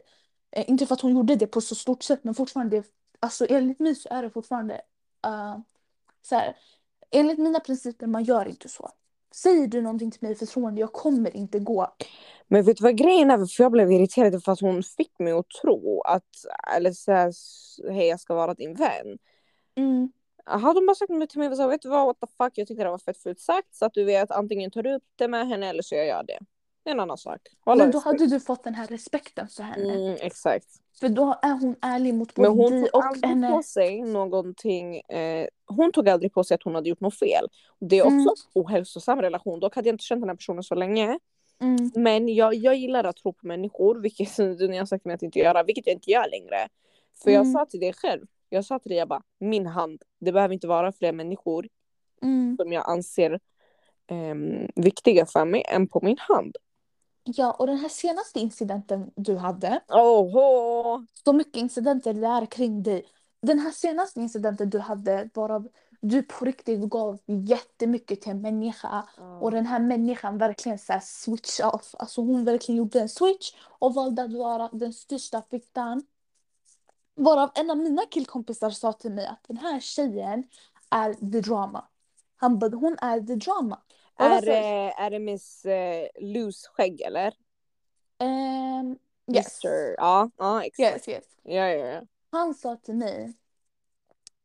[0.53, 2.82] Eh, inte för att hon gjorde det på så stort sätt men fortfarande,
[3.20, 4.74] alltså enligt mig så är det fortfarande
[5.24, 5.59] eh,
[6.22, 6.57] så här,
[7.11, 8.90] enligt mina principer man gör inte så.
[9.34, 11.94] Säger du någonting till mig i förtroende, jag kommer inte gå.
[12.48, 13.46] Men vet du vad grejen är?
[13.46, 16.44] För jag blev irriterad för att hon fick mig att tro att,
[16.76, 17.32] eller såhär,
[17.90, 19.18] hej jag ska vara din vän.
[19.74, 20.12] Mm.
[20.44, 22.68] Hade hon bara sagt till mig och sa, vet du vad, what the fuck, jag
[22.68, 23.74] tyckte det var fett fult sagt.
[23.74, 26.22] Så att du vet, antingen tar du upp det med henne eller så jag gör
[26.22, 26.38] det.
[26.85, 27.41] Det är en annan sak.
[27.64, 28.20] Hålla Men då respekt.
[28.20, 29.95] hade du fått den här respekten för henne.
[29.95, 30.66] Mm, exakt.
[31.01, 33.51] För då är hon ärlig mot Men både hon dig tog och aldrig henne.
[33.51, 34.97] på sig någonting.
[35.01, 37.49] Eh, hon tog aldrig på sig att hon hade gjort något fel.
[37.80, 38.26] Det är Mm.
[38.28, 39.61] också ohälsosam relation.
[39.61, 41.18] Dock hade jag inte känt den här personen så länge.
[41.61, 41.91] Mm.
[41.95, 44.39] Men jag, jag gillar att tro på människor, vilket
[44.70, 46.68] ni har sagt till mig att inte göra, vilket jag inte gör längre.
[47.24, 47.53] För jag Mm.
[47.53, 50.66] sa till dig själv, jag sa till dig, jag bara, min hand, det behöver inte
[50.66, 51.68] vara fler människor
[52.22, 52.57] Mm.
[52.57, 53.41] som jag anser
[54.07, 56.57] ehm, viktiga för mig än på min hand.
[57.24, 61.06] Ja, och den här senaste incidenten du hade, Oho!
[61.24, 63.06] så mycket incidenter det är kring dig.
[63.42, 65.68] Den här senaste incidenten du hade varav
[66.00, 69.08] du på riktigt gav jättemycket till en människa
[69.40, 71.94] och den här människan verkligen så här switch off.
[71.98, 76.02] Alltså hon verkligen gjorde en switch och valde att vara den största fittan.
[77.14, 80.44] Varav en av mina killkompisar sa till mig att den här tjejen
[80.90, 81.84] är the drama.
[82.36, 83.80] Han bara, hon är the drama.
[84.24, 87.34] Är, det- är det Miss eh, Loose skägg eller?
[88.18, 88.98] ehm,
[89.34, 89.64] yes.
[89.64, 89.94] Mr.
[89.96, 91.08] Ja, ja exakt.
[91.08, 91.24] Yes, yes.
[91.42, 92.00] Ja, ja, ja.
[92.30, 93.32] Han sa till mig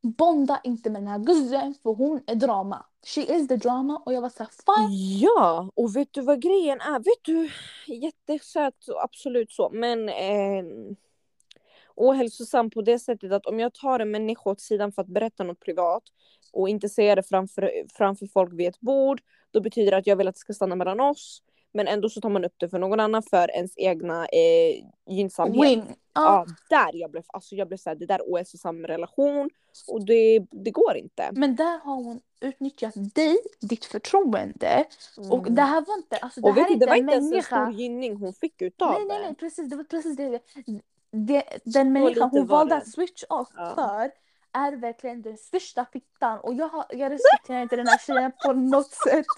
[0.01, 2.85] Bonda inte med den här guzzen för hon är drama.
[3.05, 5.19] She is the drama och jag var såhär fine.
[5.19, 6.99] Ja, och vet du vad grejen är?
[6.99, 7.49] Vet du,
[7.93, 10.63] jättesöt och absolut så, men eh,
[11.95, 15.43] ohälsosam på det sättet att om jag tar en människa åt sidan för att berätta
[15.43, 16.03] något privat
[16.53, 19.21] och inte säga det framför, framför folk vid ett bord,
[19.51, 21.43] då betyder det att jag vill att det ska stanna mellan oss.
[21.73, 25.63] Men ändå så tar man upp det för någon annan för ens egna eh, gynnsamhet.
[25.63, 25.83] Win.
[25.87, 25.95] Ja.
[26.13, 29.49] Ja, där jag blev, alltså jag blev såhär, det där är ohälsosam relation
[29.87, 31.29] och det, det går inte.
[31.31, 34.85] Men där har hon utnyttjat dig, ditt förtroende.
[35.29, 35.55] Och Mm.
[35.55, 37.13] det här var inte, alltså det och här vet är du, det inte var inte
[37.13, 39.25] ens en stor gynning hon fick utav Nej, nej, det.
[39.25, 39.69] nej, precis.
[39.69, 40.39] Det var precis det.
[41.11, 42.81] det den människan hon valde det.
[42.81, 43.71] att switch off Ja.
[43.75, 44.11] för
[44.53, 46.39] är verkligen den största fittan.
[46.39, 49.25] Och jag, har, jag respekterar inte den här tjejen på något sätt.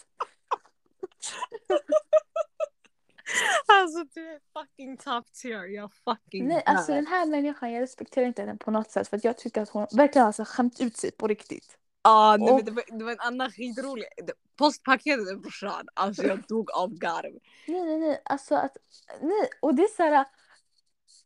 [3.68, 8.26] Alltså du är fucking top tier, jag fucking Nej, alltså den här människan, jag respekterar
[8.26, 10.98] inte henne på något sätt för jag tycker att hon verkligen har alltså skämt ut
[10.98, 11.78] sig på riktigt.
[12.04, 14.06] Ja, nej, Och- det, var, det var en annan skitrolig.
[14.58, 17.34] Postpaketet brorsan, alltså jag dog av garv.
[17.68, 18.78] Nej, nej, nej, alltså att,
[19.22, 20.26] nej, och det är så här,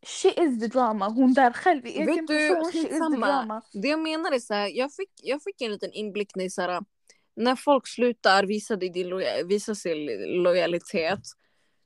[0.06, 1.08] She is the drama.
[1.08, 3.62] Hon där själv i egen Vet du, person, she is the drama.
[3.72, 6.62] Det jag menar är så här, jag fick, jag fick en liten inblick när, så
[6.62, 6.82] här,
[7.36, 10.06] när folk slutar visa, din loja, visa sin
[10.42, 11.20] lojalitet.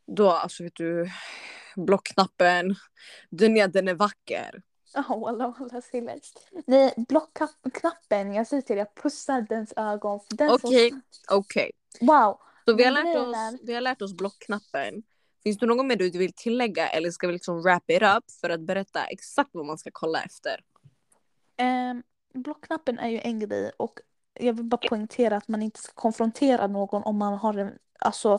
[0.06, 1.10] Då, alltså vet du,
[1.76, 2.74] blockknappen,
[3.56, 4.62] är, den är vacker.
[4.94, 6.50] Oh, säg läst.
[6.66, 10.20] Nej, blockknappen, jag säger till dig, jag pussar dens ögon.
[10.30, 10.90] Den Okej.
[10.90, 12.40] som, Okej, wow.
[12.64, 15.02] så vi har, lärt oss, är- vi har lärt oss blockknappen.
[15.42, 18.50] Finns det något mer du vill tillägga eller ska vi liksom wrap it up för
[18.50, 20.60] att berätta exakt vad man ska kolla efter?
[21.90, 22.02] Um,
[22.42, 24.00] blockknappen är ju en grej och
[24.40, 28.38] jag vill bara poängtera att man inte ska konfrontera någon om man har en, alltså,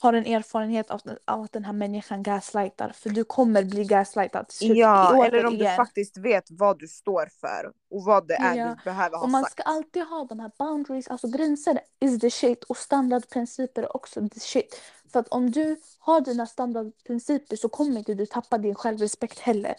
[0.00, 2.90] har en erfarenhet av, av att den här människan gaslightar.
[2.90, 4.46] För du kommer bli gaslightad.
[4.60, 5.76] Ja, eller om du återigen.
[5.76, 9.30] faktiskt vet vad du står för och vad det är Ja, du behöver ha Och
[9.30, 9.52] man sagt.
[9.52, 14.28] ska alltid ha de här boundaries, alltså gränser is the shit och standardprinciper är också
[14.28, 14.80] the shit.
[15.12, 19.74] För att om du har dina standardprinciper så kommer inte du tappa din självrespekt heller.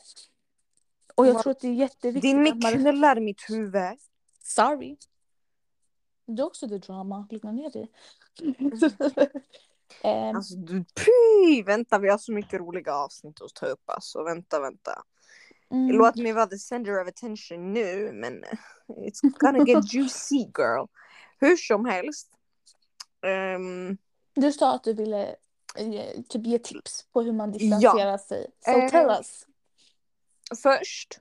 [1.15, 2.71] Och jag Va- tror att det är jätteviktigt Din mick man...
[2.73, 3.97] knullar mitt huvud.
[4.43, 4.97] Sorry.
[6.25, 7.91] Du är också the drama, lugna ner dig.
[10.03, 14.23] Ehm, Alltså du, py, vänta vi har så mycket roliga avsnitt att ta upp alltså.
[14.23, 15.03] Vänta, vänta.
[15.71, 18.43] mm, Låt mig vara the center of attention nu men
[18.87, 20.85] it's gonna get juicy girl.
[21.39, 22.27] Hur som helst.
[23.25, 23.97] ehm,
[24.33, 25.35] Du sa att du ville
[25.77, 28.47] eh, typ ge tips på hur man distanserar sig.
[28.65, 29.45] So Eh, tell us.
[30.63, 31.19] först.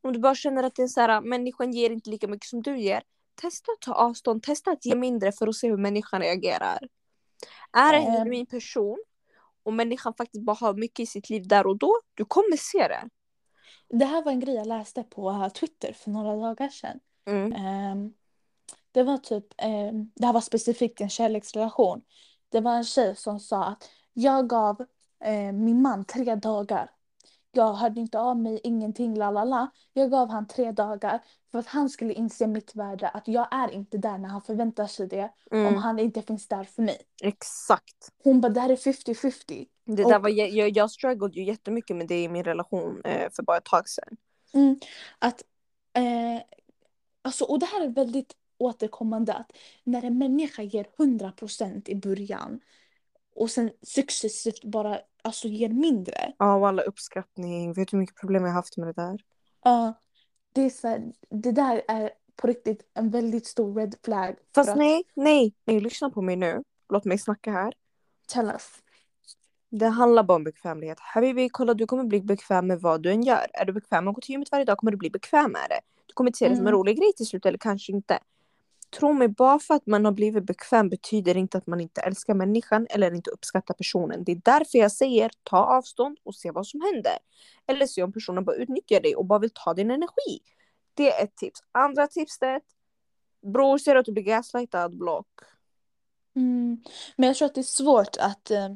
[0.00, 2.62] Om du bara känner att det är så här, människan ger inte lika mycket som
[2.62, 3.02] du ger.
[3.34, 6.78] Testa att ta avstånd, testa att ge mindre för att se hur människan reagerar.
[7.72, 8.12] Är det en Ehm.
[8.14, 8.98] genuin person
[9.62, 12.88] och människan faktiskt bara har mycket i sitt liv där och då, du kommer se
[12.88, 13.08] det.
[13.88, 17.00] Det här var en grej jag läste på Twitter för några dagar sedan.
[17.26, 17.52] Mm.
[17.52, 18.12] Ehm,
[18.92, 22.02] det var typ, ehm, det här var specifikt en kärleksrelation.
[22.48, 24.80] Det var en tjej som sa att jag gav
[25.24, 26.90] eh, min man tre dagar.
[27.54, 29.70] Jag hörde inte av mig, ingenting, la la la.
[29.92, 31.20] Jag gav han tre dagar
[31.50, 33.08] för att han skulle inse mitt värde.
[33.08, 35.30] Att jag är inte där när han förväntar sig det.
[35.50, 35.74] Om Mm.
[35.76, 36.98] han inte finns där för mig.
[37.22, 38.12] Exakt.
[38.24, 39.66] Hon bara, det här är 50-50.
[39.84, 43.00] Det Och- där var, jag, jag, jag struggled ju jättemycket med det i min relation
[43.04, 44.16] eh, för bara ett tag sedan.
[44.54, 44.76] Mm,
[45.18, 45.42] att,
[45.92, 46.42] eh,
[47.22, 48.32] alltså, och det här är väldigt
[48.62, 49.52] återkommande att
[49.84, 52.60] när en människa ger 100% i början
[53.36, 56.32] och sen successivt bara alltså, ger mindre.
[56.38, 57.72] Ja, och alla uppskattning.
[57.72, 59.20] Vet du hur mycket problem jag haft med det där?
[59.64, 59.94] Ja,
[60.52, 64.36] det, är så här, det där är på riktigt en väldigt stor red flag.
[64.54, 66.62] Fast att- nej, nej, nej, lyssna på mig nu.
[66.88, 67.74] Låt mig snacka här.
[68.28, 68.68] Tell us.
[69.70, 70.98] Det handlar bara om bekvämlighet.
[71.00, 73.46] Habibi, kolla du kommer bli bekväm med vad du än gör.
[73.52, 75.66] Är du bekväm med att gå till gymmet varje dag kommer du bli bekväm med
[75.68, 75.80] det.
[76.06, 76.78] Du kommer inte se det som en Mm.
[76.78, 78.18] rolig grej till slut eller kanske inte.
[78.98, 82.34] Tro mig, bara för att man har blivit bekväm betyder inte att man inte älskar
[82.34, 84.24] människan eller inte uppskattar personen.
[84.24, 87.18] Det är därför jag säger ta avstånd och se vad som händer.
[87.66, 90.40] Eller se om personen bara utnyttjar dig och bara vill ta din energi.
[90.94, 91.60] Det är ett tips.
[91.72, 92.62] Andra tipset.
[93.42, 94.98] Bror, ser du att du blir gaslightad?
[94.98, 95.28] Block.
[96.36, 96.82] Mm.
[97.16, 98.68] Men jag tror att det är svårt att eh,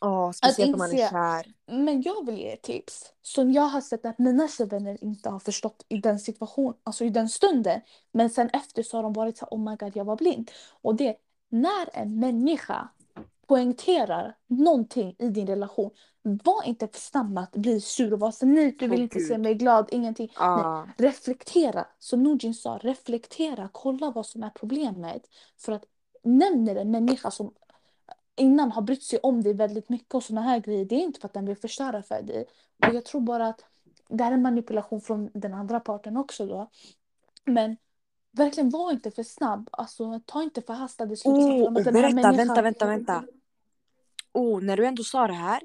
[0.00, 1.52] Ja, speciellt om man är kär.
[1.66, 5.38] Men jag vill ge ett tips som jag har sett att mina tjejvänner inte har
[5.38, 7.80] förstått i den situationen, alltså i den stunden.
[8.12, 10.50] Men sen efter så har de varit så här, oh my god, jag var blind.
[10.82, 11.16] Och det,
[11.48, 12.88] när en människa
[13.46, 15.90] poängterar någonting i din relation,
[16.22, 19.20] var inte för snabb att bli sur och vara så nej, du vill Åh, inte
[19.20, 19.42] se Gud.
[19.42, 20.32] mig glad, ingenting.
[20.38, 20.88] Ja.
[20.96, 25.22] Reflektera, som Nordin sa, reflektera, kolla vad som är problemet.
[25.58, 25.84] För att
[26.22, 27.52] nämner en människa som
[28.36, 31.20] innan har brytt sig om dig väldigt mycket och såna här grejer, det är inte
[31.20, 32.46] för att den vill förstöra för dig.
[32.88, 33.64] Och jag tror bara att
[34.08, 36.70] det här är manipulation från den andra parten också då.
[37.44, 37.76] Men
[38.32, 42.86] verkligen var inte för snabb, alltså ta inte förhastade slutsatser Oh, berätta, människan- vänta, vänta,
[42.86, 43.24] vänta.
[44.32, 45.62] Oh, när du ändå sa det här.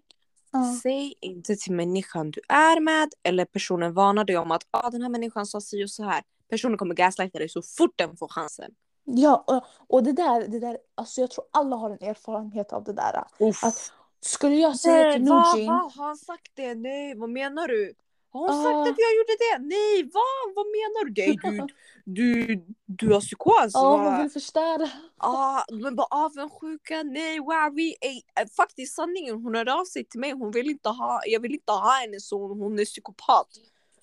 [0.52, 0.76] Ja.
[0.84, 5.02] Säg inte till människan du är med eller personen varnar dig om att ah, den
[5.02, 6.24] här människan sa si och så här.
[6.50, 8.72] Personen kommer gaslighta dig så fort den får chansen.
[9.16, 9.64] Ja, och,
[9.96, 13.24] och det där, det där, alltså jag tror alla har en erfarenhet av det där.
[13.40, 13.64] Uff.
[13.64, 13.92] Att
[14.22, 16.76] skulle jag säga till Nej, vad, Nujin, vad har han sagt det?
[16.76, 17.94] Nej, vad menar du?
[18.32, 18.64] Har hon Ah.
[18.64, 19.58] sagt att jag gjorde det?
[19.68, 20.56] Nej, vad?
[20.56, 21.22] Vad menar du?
[21.22, 21.68] Nej, du,
[22.56, 23.72] du, du har psykos.
[23.74, 24.10] ja va?
[24.10, 24.90] hon vill förstöra.
[25.18, 30.20] Ah, men bara avundsjuka, nej, wow, vi är, faktiskt sanningen, hon hörde av sig till
[30.20, 33.48] mig, hon vill inte ha, jag vill inte ha henne så hon är psykopat.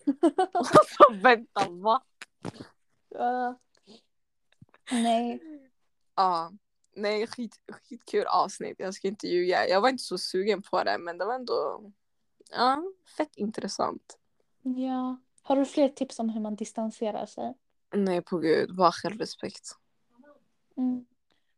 [0.53, 0.79] alltså
[1.23, 2.03] vänta, va?
[3.15, 3.59] Ja.
[4.91, 5.41] Nej.
[6.15, 6.53] Ja,
[6.95, 10.99] nej skit, skitkul avsnitt, jag ska inte ljuga, jag var inte så sugen på det
[10.99, 11.93] men det var ändå,
[12.51, 12.83] ja,
[13.17, 14.19] fett intressant.
[14.63, 15.17] Ja.
[15.43, 17.55] Har du fler tips om hur man distanserar sig?
[17.95, 19.69] Nej på gud, bara självrespekt.
[20.77, 21.07] Mm.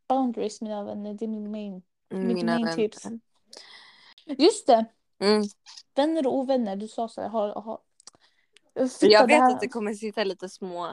[0.08, 1.82] Boundaries mina vänner, det är min main.
[2.08, 2.76] Mitt Mina main vänner.
[2.76, 3.06] tips.
[4.26, 4.84] Just det!
[5.18, 5.42] Mm.
[5.94, 7.80] Vänner och ovänner, du sa så här, har, har...
[8.74, 10.92] Fitta, jag vet att det kommer sitta lite små.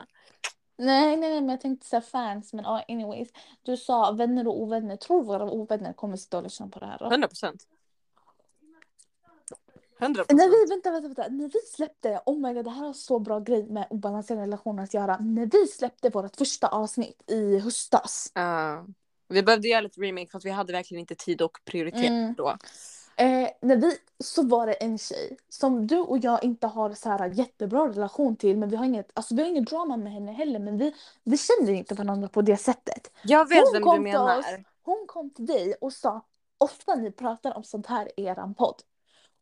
[0.78, 3.30] Nej, nej, nej, men jag tänkte säga fans, men ja, anyways.
[3.64, 4.96] Du sa vänner och ovänner.
[4.96, 6.98] Tror våra ovänner kommer sitta och lyssna på det här?
[6.98, 7.06] Då?
[7.06, 7.68] 100 procent.
[10.00, 11.28] 100 När vi, vänta, vänta, vänta.
[11.36, 14.84] När vi släppte, oh my god, det här har så bra grej med obalanserade relationer
[14.84, 15.18] att göra.
[15.18, 18.32] När vi släppte vårt första avsnitt i höstas.
[19.28, 22.34] Vi behövde göra lite remake för att vi hade verkligen inte tid och prioritera Mm.
[22.34, 22.58] då.
[23.18, 27.10] Eh, när vi, så var det en tjej som du och jag inte har så
[27.10, 28.58] här jättebra relation till.
[28.58, 30.60] Men vi har inget, alltså vi har inget drama med henne heller.
[30.60, 33.12] Men vi, vi känner inte varandra på det sättet.
[33.24, 34.40] Jag vet Hon vem kom du menar.
[34.40, 34.46] oss.
[34.84, 36.26] Hon kom till dig och sa
[36.58, 38.82] ofta ni pratar om sånt här i eran podd.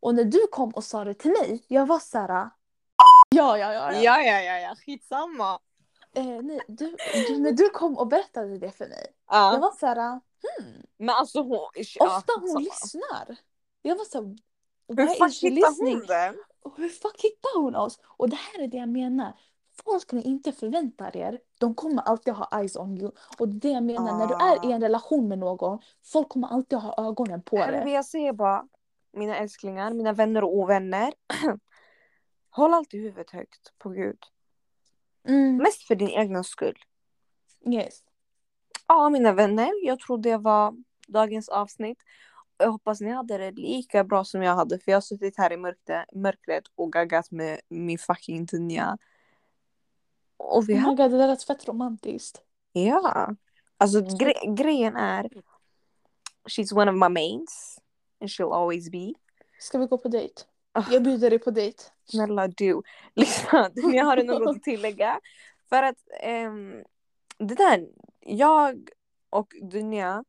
[0.00, 2.28] Och när du kom och sa det till mig, jag var så här.
[2.28, 3.72] Ja, ja, ja.
[3.72, 3.92] ja.
[3.92, 4.74] Ja, ja, ja, ja.
[4.86, 5.58] skitsamma.
[6.16, 6.96] Eh, nej, du,
[7.28, 9.52] du, när du kom och berättade det för mig, Ja.
[9.52, 10.20] jag var så här.
[10.98, 11.58] Men alltså hon...
[11.94, 12.60] ja, Ofta hon skitsamma.
[12.60, 13.36] lyssnar.
[13.86, 14.36] Jag var så.
[14.88, 15.96] Hur Why is she hittar listening?
[15.98, 16.34] hon det?
[16.62, 17.98] Och hur fuck hittar hon oss?
[18.04, 19.38] Och det här är det jag menar.
[19.84, 23.10] Folk ni inte förväntar er, de kommer alltid ha eyes on you.
[23.38, 26.78] Och det jag menar, när du är i en relation med någon, folk kommer alltid
[26.78, 27.90] ha ögonen på det.
[27.90, 28.68] jag säger bara,
[29.12, 31.14] mina älsklingar, mina vänner och ovänner.
[32.50, 34.18] Håll alltid huvudet högt på Gud.
[35.28, 36.78] Mm, Mest för din egna skull.
[37.66, 38.02] yes.
[38.88, 40.74] Ja, mina vänner, jag tror det var
[41.08, 41.98] dagens avsnitt.
[42.64, 45.52] Jag hoppas ni hade det lika bra som jag hade för jag har suttit här
[45.52, 48.98] i mörkret, mörkret och gaggat med min fucking dunja.
[50.36, 52.42] Och vi Oh my god, det där lät fett romantiskt.
[52.72, 53.34] Ja.
[53.76, 55.28] Alltså gre- grejen är
[56.48, 57.78] She's one of my mains.
[58.20, 59.12] And she'll always be.
[59.58, 60.42] Ska vi gå på dejt?
[60.72, 60.84] Ah.
[60.90, 61.82] Jag bjuder dig på dejt.
[62.04, 62.82] Snälla du.
[63.14, 65.20] Lyssna, jag har något att tillägga.
[65.68, 66.84] För att ehm,
[67.38, 67.88] det där,
[68.20, 68.88] jag
[69.30, 70.24] och Dunja,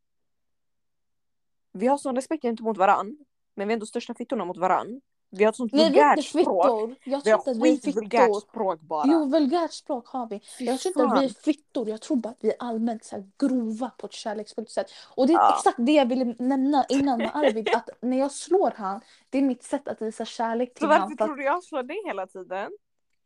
[1.76, 3.18] vi har sån respekt gentemot varann.
[3.56, 5.02] Men vi är ändå största fittorna mot varann.
[5.30, 6.98] Vi har ett sånt Nej, vulgärt språk.
[7.04, 9.04] Jag Vi har skitvulgärt språk bara.
[9.08, 10.42] Jo, vulgärt språk har vi.
[10.60, 11.90] Fy Jag tror inte att vi är fittor.
[11.90, 14.88] Jag tror bara att vi är allmänt så grova på ett kärleksfullt sätt.
[15.16, 15.56] Och det är Ja.
[15.58, 17.70] exakt det jag ville nämna innan med Arvid.
[17.76, 21.02] Att när jag slår han, det är mitt sätt att visa kärlek Så till varför
[21.02, 21.18] honom.
[21.18, 22.72] För att, tror du jag slår dig hela tiden?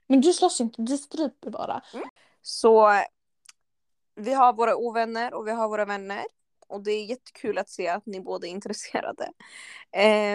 [0.07, 1.81] men du slåss inte, du stryper bara.
[2.41, 2.89] Så
[4.15, 6.23] vi har våra ovänner och vi har våra vänner
[6.69, 9.31] och det är jättekul att se att ni båda är intresserade.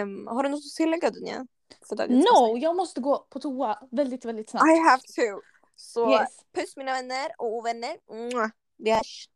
[0.03, 1.47] Um, har du något att tillägga Dunja?
[2.07, 4.65] No, jag måste gå på toa väldigt, väldigt snabbt.
[4.67, 5.41] I have to.
[5.75, 6.39] Så yes.
[6.55, 7.97] puss mina vänner och ovänner.
[8.77, 9.29] Vi hörs.